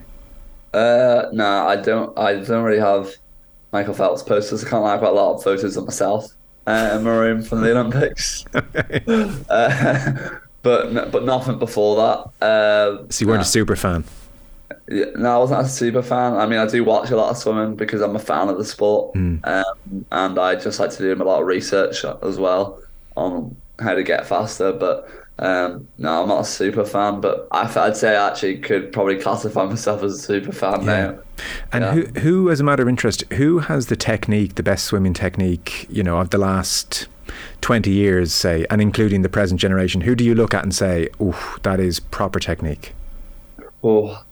Uh, 0.74 1.30
no, 1.34 1.68
I 1.68 1.78
don't. 1.78 2.18
I 2.18 2.36
don't 2.36 2.64
really 2.64 2.80
have 2.80 3.16
Michael 3.74 3.94
Phelps 3.96 4.24
posters. 4.24 4.64
I 4.64 4.70
can't 4.70 4.84
lie. 4.84 4.94
I've 4.94 5.02
got 5.02 5.14
a 5.14 5.16
lot 5.16 5.36
of 5.36 5.44
photos 5.44 5.78
of 5.78 5.86
myself 5.86 6.32
uh, 6.70 6.98
in 6.98 7.04
my 7.04 7.18
room 7.18 7.42
from 7.42 7.62
the 7.62 7.72
Olympics. 7.72 8.46
uh, 9.50 10.30
but 10.62 11.12
but 11.12 11.24
nothing 11.24 11.58
before 11.58 11.96
that. 11.96 12.46
Uh, 12.46 13.04
so 13.10 13.24
you 13.24 13.28
weren't 13.28 13.40
no. 13.40 13.44
a 13.44 13.46
super 13.46 13.76
fan 13.76 14.04
Yeah, 14.88 15.06
no, 15.16 15.36
I 15.36 15.38
wasn't 15.38 15.62
a 15.62 15.68
super 15.68 16.04
fan. 16.04 16.34
I 16.34 16.46
mean, 16.46 16.60
I 16.60 16.68
do 16.68 16.84
watch 16.84 17.10
a 17.10 17.16
lot 17.16 17.32
of 17.32 17.38
swimming 17.38 17.76
because 17.76 18.02
I'm 18.02 18.16
a 18.16 18.20
fan 18.20 18.50
of 18.50 18.58
the 18.58 18.66
sport, 18.66 19.16
um, 19.16 20.06
and 20.12 20.40
I 20.40 20.56
just 20.56 20.80
like 20.80 20.92
to 20.92 20.98
do 21.00 21.14
a 21.14 21.24
lot 21.24 21.42
of 21.42 21.48
research 21.48 22.06
as 22.06 22.38
well 22.38 22.82
on 23.16 23.56
how 23.80 23.96
to 23.96 24.04
get 24.04 24.28
faster. 24.28 24.72
But 24.72 25.10
um, 25.40 25.88
no, 25.98 26.22
I'm 26.24 26.28
not 26.28 26.42
a 26.42 26.46
super 26.46 26.86
fan. 26.86 27.22
But 27.22 27.48
I, 27.52 27.72
I'd 27.86 27.98
say 27.98 28.16
I 28.16 28.28
actually 28.28 28.60
could 28.60 28.92
probably 28.92 29.18
classify 29.18 29.66
myself 29.66 30.04
as 30.04 30.14
a 30.14 30.18
super 30.20 30.52
fan 30.52 30.86
now. 30.86 31.20
And 31.72 31.84
Yeah. 31.84 31.92
who, 31.94 32.06
who, 32.20 32.50
as 32.52 32.60
a 32.60 32.64
matter 32.64 32.84
of 32.84 32.90
interest, 32.90 33.24
who 33.34 33.60
has 33.60 33.88
the 33.88 33.96
technique, 33.96 34.56
the 34.56 34.64
best 34.64 34.86
swimming 34.86 35.14
technique, 35.14 35.86
you 35.90 36.04
know, 36.04 36.20
of 36.20 36.30
the 36.30 36.38
last 36.38 37.08
twenty 37.62 37.92
years, 37.92 38.34
say, 38.34 38.66
and 38.70 38.82
including 38.82 39.22
the 39.22 39.30
present 39.30 39.60
generation? 39.62 40.02
Who 40.02 40.16
do 40.16 40.24
you 40.24 40.36
look 40.36 40.54
at 40.54 40.64
and 40.64 40.76
say, 40.76 41.10
"Oh, 41.20 41.58
that 41.64 41.80
is 41.80 42.00
proper 42.00 42.40
technique"? 42.40 42.94
Oh, 43.84 44.24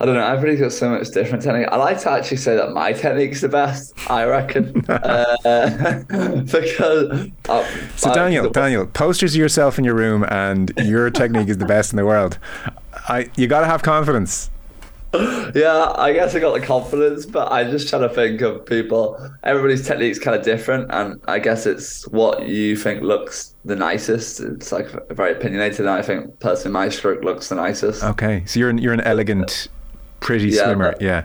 I 0.00 0.06
don't 0.06 0.14
know. 0.14 0.26
Everybody's 0.26 0.60
got 0.60 0.72
so 0.72 0.88
much 0.88 1.10
different 1.10 1.44
technique. 1.44 1.68
I 1.70 1.76
like 1.76 2.00
to 2.00 2.10
actually 2.10 2.38
say 2.38 2.56
that 2.56 2.72
my 2.72 2.94
technique's 2.94 3.42
the 3.42 3.50
best. 3.50 3.92
I 4.10 4.24
reckon 4.24 4.82
uh, 4.88 6.04
because 6.50 7.30
uh, 7.48 7.64
So, 7.96 8.14
Daniel, 8.14 8.48
Daniel, 8.48 8.86
posters 8.86 9.36
yourself 9.36 9.78
in 9.78 9.84
your 9.84 9.94
room, 9.94 10.24
and 10.28 10.72
your 10.78 11.10
technique 11.10 11.48
is 11.48 11.58
the 11.58 11.66
best 11.66 11.92
in 11.92 11.98
the 11.98 12.06
world. 12.06 12.38
I, 13.08 13.30
you 13.36 13.46
got 13.46 13.60
to 13.60 13.66
have 13.66 13.82
confidence. 13.82 14.50
Yeah, 15.12 15.92
I 15.96 16.12
guess 16.12 16.36
I 16.36 16.38
got 16.38 16.54
the 16.54 16.64
confidence, 16.64 17.26
but 17.26 17.50
I 17.50 17.64
just 17.64 17.88
try 17.88 17.98
to 17.98 18.08
think 18.08 18.40
of 18.42 18.64
people. 18.64 19.18
Everybody's 19.42 19.84
technique's 19.84 20.20
kind 20.20 20.36
of 20.36 20.44
different, 20.44 20.88
and 20.92 21.20
I 21.26 21.40
guess 21.40 21.66
it's 21.66 22.06
what 22.08 22.46
you 22.46 22.76
think 22.76 23.02
looks 23.02 23.56
the 23.64 23.74
nicest. 23.74 24.38
It's 24.38 24.70
like 24.70 24.86
very 25.10 25.32
opinionated, 25.32 25.80
and 25.80 25.90
I 25.90 26.02
think 26.02 26.38
personally 26.38 26.72
my 26.74 26.88
stroke 26.90 27.24
looks 27.24 27.48
the 27.48 27.56
nicest. 27.56 28.04
Okay, 28.04 28.44
so 28.46 28.60
you're 28.60 28.70
an, 28.70 28.78
you're 28.78 28.92
an 28.92 29.00
elegant, 29.00 29.66
pretty 30.20 30.48
Yeah, 30.48 30.64
swimmer. 30.64 30.92
but- 30.92 31.02
Yeah. 31.02 31.24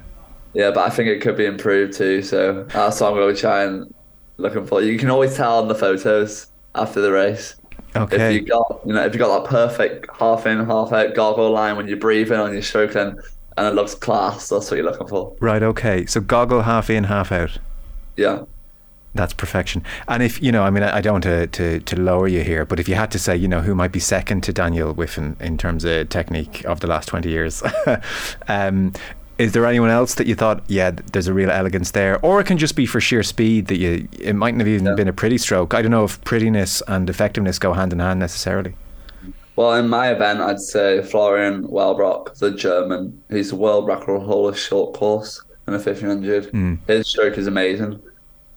Yeah, 0.54 0.72
but 0.72 0.88
I 0.88 0.90
think 0.90 1.10
it 1.10 1.20
could 1.22 1.36
be 1.36 1.46
improved 1.46 1.94
too. 1.94 2.22
So 2.22 2.64
that's 2.70 3.02
what 3.02 3.10
I'm 3.10 3.16
going 3.16 3.36
to 3.36 3.40
try 3.42 3.64
and 3.64 3.94
looking 4.38 4.66
for. 4.66 4.82
You 4.82 4.98
can 4.98 5.10
always 5.10 5.36
tell 5.36 5.58
on 5.60 5.68
the 5.68 5.76
photos 5.76 6.48
after 6.76 7.02
the 7.02 7.12
race. 7.12 7.56
Okay. 7.94 8.36
If 8.36 8.42
you 8.42 8.48
got, 8.48 8.82
you 8.86 8.94
know, 8.94 9.06
if 9.06 9.14
you 9.14 9.20
got 9.20 9.44
that 9.44 9.50
perfect 9.50 10.08
half 10.18 10.46
in, 10.46 10.66
half 10.66 10.94
out 10.94 11.14
goggle 11.14 11.52
line 11.52 11.76
when 11.76 11.88
you're 11.88 11.98
breathing 11.98 12.40
on 12.40 12.54
your 12.54 12.62
stroke, 12.62 12.94
then 12.94 13.18
and 13.58 13.68
it 13.68 13.74
looks 13.74 13.96
class. 13.96 14.50
That's 14.50 14.70
what 14.72 14.78
you're 14.78 14.86
looking 14.90 15.08
for. 15.08 15.36
Right. 15.40 15.64
Okay. 15.64 16.06
So 16.06 16.20
goggle 16.22 16.62
half 16.62 16.90
in, 16.90 17.06
half 17.06 17.32
out. 17.34 17.58
Yeah. 18.18 18.44
That's 19.16 19.34
perfection. 19.34 19.82
And 20.10 20.22
if 20.22 20.42
you 20.44 20.52
know, 20.52 20.64
I 20.64 20.70
mean, 20.70 20.84
I 20.84 21.00
don't 21.00 21.14
want 21.14 21.24
to, 21.24 21.48
to, 21.48 21.80
to 21.80 21.96
lower 21.96 22.28
you 22.28 22.44
here, 22.44 22.66
but 22.66 22.82
if 22.82 22.90
you 22.90 22.96
had 22.96 23.12
to 23.12 23.20
say, 23.20 23.36
you 23.36 23.48
know, 23.48 23.62
who 23.62 23.74
might 23.74 23.94
be 23.94 24.00
second 24.00 24.42
to 24.44 24.54
Daniel 24.54 24.94
Wiffen 24.94 25.40
in 25.42 25.58
terms 25.58 25.86
of 25.86 26.10
technique 26.10 26.66
of 26.66 26.82
the 26.82 26.88
last 26.88 27.08
twenty 27.08 27.30
years, 27.30 27.64
um, 28.50 28.92
is 29.38 29.54
there 29.54 29.66
anyone 29.66 29.90
else 29.90 30.16
that 30.16 30.28
you 30.28 30.36
thought, 30.36 30.64
yeah, 30.68 30.92
there's 30.92 31.28
a 31.28 31.34
real 31.34 31.50
elegance 31.50 31.92
there, 31.92 32.24
or 32.24 32.40
it 32.40 32.46
can 32.46 32.58
just 32.58 32.76
be 32.76 32.86
for 32.86 33.02
sheer 33.02 33.24
speed 33.24 33.68
that 33.68 33.78
you 33.78 34.08
it 34.20 34.34
mightn't 34.34 34.62
have 34.62 34.68
even 34.68 34.86
yeah. 34.86 34.96
been 34.96 35.08
a 35.08 35.14
pretty 35.14 35.38
stroke. 35.38 35.74
I 35.74 35.82
don't 35.82 35.92
know 35.92 36.04
if 36.04 36.22
prettiness 36.26 36.84
and 36.88 37.10
effectiveness 37.10 37.58
go 37.58 37.74
hand 37.74 37.94
in 37.94 38.00
hand 38.00 38.20
necessarily. 38.20 38.76
Well, 39.56 39.74
in 39.76 39.88
my 39.88 40.12
event, 40.12 40.42
I'd 40.42 40.60
say 40.60 41.02
Florian 41.02 41.68
Wellbrock, 41.68 42.38
the 42.40 42.52
German. 42.52 43.22
He's 43.30 43.54
a 43.54 43.56
world 43.56 43.88
record 43.88 44.22
holder 44.24 44.56
short 44.58 44.94
course 44.94 45.42
in 45.68 45.74
a 45.74 45.78
1500. 45.78 46.52
Mm. 46.52 46.80
His 46.88 47.08
stroke 47.08 47.38
is 47.38 47.48
amazing. 47.48 48.02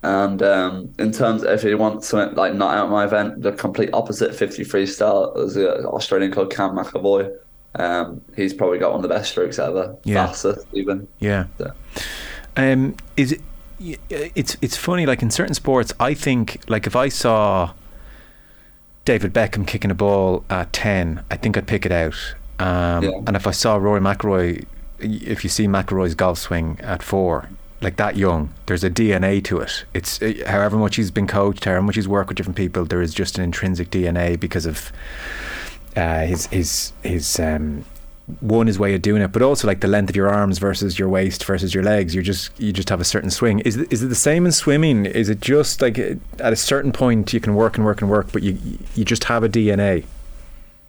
And 0.03 0.43
um, 0.43 0.95
in 0.99 1.11
terms, 1.11 1.43
of 1.43 1.51
if 1.51 1.65
you 1.65 1.77
want 1.77 2.05
something 2.05 2.37
like 2.37 2.55
not 2.55 2.77
out 2.77 2.89
my 2.89 3.05
event, 3.05 3.43
the 3.43 3.53
complete 3.53 3.91
opposite 3.93 4.35
50 4.35 4.65
freestyle, 4.65 5.35
there's 5.35 5.57
an 5.57 5.87
Australian 5.87 6.31
called 6.31 6.53
Cam 6.53 6.77
McEvoy. 6.77 7.37
Um, 7.75 8.21
he's 8.37 8.55
probably 8.55 8.79
got 8.79 8.93
one 8.93 8.99
of 8.99 9.03
the 9.03 9.15
best 9.15 9.33
strokes 9.33 9.59
ever. 9.59 9.97
Yeah. 10.05 10.27
Fastest, 10.27 10.67
even. 10.73 11.09
Yeah. 11.19 11.47
So. 11.59 11.73
Um, 12.57 12.97
is 13.17 13.33
it, 13.33 13.41
it's 14.11 14.57
it's 14.61 14.77
funny 14.77 15.07
like 15.07 15.23
in 15.23 15.31
certain 15.31 15.55
sports 15.55 15.93
I 16.01 16.15
think 16.15 16.61
like 16.69 16.87
if 16.87 16.97
I 16.97 17.09
saw 17.09 17.73
David 19.05 19.33
Beckham 19.33 19.67
kicking 19.67 19.91
a 19.91 19.95
ball 19.95 20.45
at 20.51 20.73
10 20.73 21.23
I 21.31 21.37
think 21.37 21.57
I'd 21.57 21.69
pick 21.69 21.87
it 21.87 21.93
out 21.93 22.35
um, 22.59 23.05
yeah. 23.05 23.11
and 23.27 23.37
if 23.37 23.47
I 23.47 23.53
saw 23.53 23.77
Rory 23.77 24.01
McIlroy 24.01 24.67
if 24.99 25.45
you 25.45 25.51
see 25.51 25.69
McIlroy's 25.69 26.17
golf 26.17 26.39
swing 26.39 26.81
at 26.83 27.03
4 27.03 27.49
like 27.81 27.97
that 27.97 28.17
young, 28.17 28.53
there's 28.67 28.85
a 28.85 28.91
DNA 28.91 29.43
to 29.45 29.59
it. 29.59 29.85
It's 29.95 30.21
uh, 30.21 30.33
however 30.47 30.77
much 30.77 30.97
he's 30.97 31.11
been 31.11 31.27
coached, 31.27 31.65
however 31.65 31.83
much 31.83 31.95
he's 31.95 32.09
worked 32.09 32.29
with 32.29 32.37
different 32.37 32.57
people, 32.57 32.85
there 32.85 33.03
is 33.03 33.15
just 33.15 33.39
an 33.39 33.45
intrinsic 33.45 33.91
DNA 33.91 34.39
because 34.39 34.67
of 34.67 34.91
uh, 35.97 36.27
his 36.27 36.47
his 36.47 36.93
his 37.03 37.39
um, 37.39 37.85
one 38.41 38.67
his 38.67 38.79
way 38.79 38.95
of 38.95 39.03
doing 39.03 39.23
it, 39.23 39.33
but 39.33 39.43
also 39.43 39.67
like 39.67 39.81
the 39.81 39.89
length 39.89 40.11
of 40.11 40.17
your 40.17 40.29
arms 40.29 40.59
versus 40.59 40.99
your 40.99 41.09
waist 41.09 41.45
versus 41.45 41.73
your 41.73 41.85
legs. 41.85 42.15
You 42.15 42.23
just 42.23 42.51
you 42.61 42.73
just 42.73 42.89
have 42.89 43.01
a 43.01 43.05
certain 43.05 43.31
swing. 43.31 43.61
Is 43.61 43.77
is 43.77 44.03
it 44.03 44.09
the 44.09 44.15
same 44.15 44.45
in 44.45 44.53
swimming? 44.53 45.07
Is 45.07 45.29
it 45.29 45.41
just 45.41 45.81
like 45.81 45.99
uh, 45.99 46.15
at 46.41 46.53
a 46.53 46.57
certain 46.57 46.93
point 46.93 47.33
you 47.33 47.41
can 47.41 47.55
work 47.55 47.77
and 47.77 47.87
work 47.87 48.03
and 48.03 48.11
work, 48.11 48.33
but 48.33 48.43
you 48.43 48.59
you 48.95 49.05
just 49.05 49.25
have 49.25 49.45
a 49.45 49.49
DNA? 49.49 50.05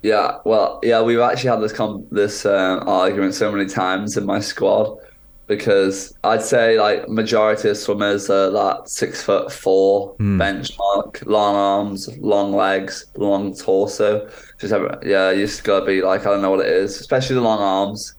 Yeah, 0.01 0.37
well, 0.45 0.79
yeah, 0.81 1.01
we've 1.01 1.19
actually 1.19 1.49
had 1.49 1.59
this 1.59 1.73
com- 1.73 2.07
this 2.09 2.45
uh, 2.45 2.81
argument 2.87 3.35
so 3.35 3.51
many 3.51 3.69
times 3.69 4.15
in 4.15 4.25
my 4.25 4.39
squad 4.39 4.97
because 5.49 6.15
I'd 6.23 6.43
say 6.43 6.79
like 6.79 7.09
majority 7.09 7.69
of 7.69 7.77
swimmers 7.77 8.29
are 8.29 8.51
that 8.51 8.87
six 8.87 9.23
foot 9.23 9.51
four 9.51 10.15
mm. 10.17 10.37
benchmark, 10.37 11.25
long 11.25 11.55
arms, 11.55 12.07
long 12.19 12.53
legs, 12.53 13.07
long 13.15 13.55
torso. 13.55 14.29
Just 14.59 14.71
have, 14.71 14.99
yeah, 15.03 15.31
you 15.31 15.47
just 15.47 15.63
gotta 15.63 15.85
be 15.85 16.03
like 16.03 16.21
I 16.21 16.25
don't 16.25 16.43
know 16.43 16.51
what 16.51 16.59
it 16.65 16.71
is, 16.71 17.01
especially 17.01 17.33
the 17.33 17.41
long 17.41 17.59
arms. 17.59 18.13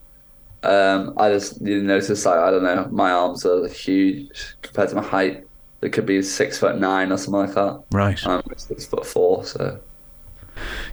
Um, 0.65 1.15
I 1.19 1.31
just 1.31 1.63
you 1.63 1.81
notice 1.81 2.27
like 2.27 2.37
I 2.37 2.51
don't 2.51 2.65
know, 2.65 2.89
my 2.91 3.13
arms 3.13 3.47
are 3.47 3.69
huge 3.69 4.57
compared 4.63 4.89
to 4.89 4.97
my 4.97 5.03
height. 5.03 5.47
It 5.83 5.93
could 5.93 6.07
be 6.07 6.21
six 6.23 6.59
foot 6.59 6.79
nine 6.79 7.13
or 7.13 7.17
something 7.17 7.43
like 7.47 7.55
that. 7.55 7.85
Right. 7.93 8.27
I'm 8.27 8.43
six 8.57 8.87
foot 8.87 9.07
four, 9.07 9.45
so. 9.45 9.79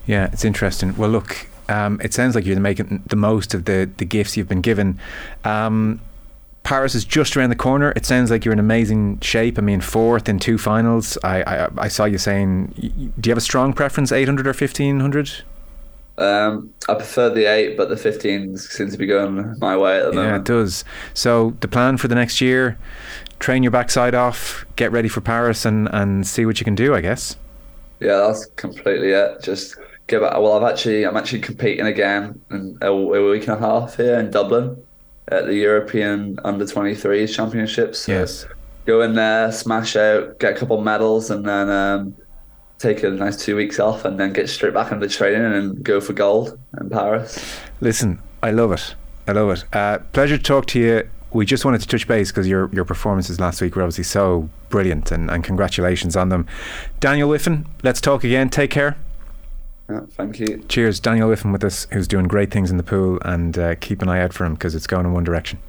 Yeah, 0.06 0.30
it's 0.32 0.46
interesting. 0.46 0.96
Well, 0.96 1.10
look, 1.10 1.48
um, 1.68 2.00
it 2.02 2.14
sounds 2.14 2.36
like 2.36 2.46
you're 2.46 2.60
making 2.60 3.04
the 3.08 3.16
most 3.16 3.56
of 3.56 3.66
the 3.66 3.90
the 3.98 4.06
gifts 4.06 4.38
you've 4.38 4.48
been 4.48 4.62
given. 4.62 5.00
Um, 5.44 6.00
Paris 6.68 6.96
is 6.96 7.06
just 7.06 7.38
around 7.38 7.50
the 7.50 7.56
corner. 7.56 7.94
It 7.96 8.06
sounds 8.06 8.30
like 8.30 8.44
you're 8.44 8.52
in 8.52 8.60
amazing 8.60 9.22
shape. 9.22 9.58
I 9.58 9.62
mean, 9.62 9.80
fourth 9.80 10.28
in 10.28 10.38
two 10.38 10.58
finals. 10.58 11.18
I 11.24 11.42
I, 11.44 11.70
I 11.78 11.88
saw 11.88 12.04
you 12.04 12.18
saying. 12.18 12.74
Do 13.18 13.30
you 13.30 13.32
have 13.32 13.38
a 13.38 13.42
strong 13.42 13.72
preference, 13.72 14.12
800 14.12 14.46
or 14.46 14.50
1500? 14.50 15.32
Um, 16.18 16.74
I 16.90 16.96
prefer 16.96 17.30
the 17.30 17.46
eight, 17.46 17.78
but 17.78 17.88
the 17.88 17.96
15 17.96 18.58
seems 18.58 18.92
to 18.92 18.98
be 18.98 19.06
going 19.06 19.56
my 19.60 19.78
way 19.78 19.98
at 19.98 20.08
the 20.08 20.12
moment. 20.12 20.30
Yeah, 20.30 20.36
it 20.36 20.44
does. 20.44 20.84
So 21.14 21.56
the 21.62 21.70
plan 21.70 21.96
for 21.96 22.10
the 22.10 22.16
next 22.16 22.42
year: 22.42 22.78
train 23.40 23.64
your 23.64 23.72
backside 23.72 24.14
off, 24.14 24.66
get 24.76 24.92
ready 24.92 25.08
for 25.08 25.22
Paris, 25.22 25.64
and 25.64 25.88
and 25.94 26.28
see 26.28 26.46
what 26.46 26.60
you 26.60 26.66
can 26.66 26.76
do. 26.76 26.94
I 26.94 27.00
guess. 27.00 27.38
Yeah, 28.02 28.28
that's 28.28 28.46
completely 28.58 29.12
it. 29.12 29.42
Just 29.42 29.78
give 30.08 30.22
it. 30.22 30.34
Well, 30.34 30.52
I've 30.52 30.70
actually 30.70 31.06
I'm 31.06 31.16
actually 31.16 31.40
competing 31.40 31.86
again 31.86 32.42
in 32.52 32.78
a, 32.82 32.92
a 32.92 33.32
week 33.32 33.48
and 33.48 33.56
a 33.56 33.60
half 33.60 33.96
here 33.96 34.20
in 34.20 34.32
Dublin 34.32 34.84
at 35.30 35.46
the 35.46 35.56
European 35.56 36.38
Under 36.44 36.66
23s 36.66 37.34
Championships. 37.34 38.00
So 38.00 38.12
yes. 38.12 38.46
Go 38.86 39.02
in 39.02 39.16
there, 39.16 39.52
smash 39.52 39.96
out, 39.98 40.40
get 40.40 40.56
a 40.56 40.60
couple 40.60 40.80
medals, 40.82 41.30
and 41.30 41.46
then 41.46 41.70
um, 41.70 42.16
take 42.80 43.04
a 43.04 43.10
nice 43.10 43.36
two 43.36 43.56
weeks 43.56 43.80
off, 43.80 44.06
and 44.06 44.18
then 44.18 44.32
get 44.32 44.50
straight 44.50 44.74
back 44.74 44.92
into 44.92 45.10
training 45.10 45.42
and 45.54 45.84
go 45.84 46.00
for 46.00 46.14
gold 46.14 46.58
in 46.80 46.90
Paris. 46.90 47.60
Listen, 47.82 48.20
I 48.42 48.52
love 48.52 48.72
it. 48.72 48.96
I 49.28 49.34
love 49.34 49.50
it. 49.50 49.66
Uh, 49.76 50.00
pleasure 50.14 50.38
to 50.38 50.44
talk 50.44 50.68
to 50.68 50.80
you. 50.80 51.10
We 51.34 51.46
just 51.46 51.66
wanted 51.66 51.82
to 51.82 51.88
touch 51.88 52.08
base 52.08 52.32
because 52.32 52.48
your 52.48 52.70
your 52.74 52.86
performances 52.86 53.42
last 53.42 53.62
week 53.62 53.76
were 53.76 53.82
obviously 53.82 54.06
so 54.06 54.50
brilliant, 54.70 55.12
and, 55.12 55.30
and 55.30 55.44
congratulations 55.44 56.16
on 56.16 56.30
them. 56.30 56.48
Daniel 57.02 57.30
Wiffen, 57.30 57.66
let's 57.84 58.00
talk 58.00 58.24
again. 58.24 58.50
Take 58.50 58.72
care. 58.72 58.96
Yeah, 59.90 60.02
thank 60.12 60.40
you. 60.40 60.64
Cheers. 60.68 61.00
Daniel 61.00 61.30
Wiffen 61.30 61.52
with 61.52 61.64
us, 61.64 61.88
who's 61.92 62.08
doing 62.08 62.28
great 62.28 62.52
things 62.52 62.72
in 62.72 62.78
the 62.78 62.84
pool, 62.84 63.20
and 63.24 63.58
uh, 63.58 63.76
keep 63.76 64.02
an 64.02 64.10
eye 64.10 64.22
out 64.22 64.34
for 64.34 64.46
him 64.46 64.54
because 64.54 64.76
it's 64.76 64.88
going 64.88 65.06
in 65.06 65.14
one 65.14 65.24
direction. 65.24 65.60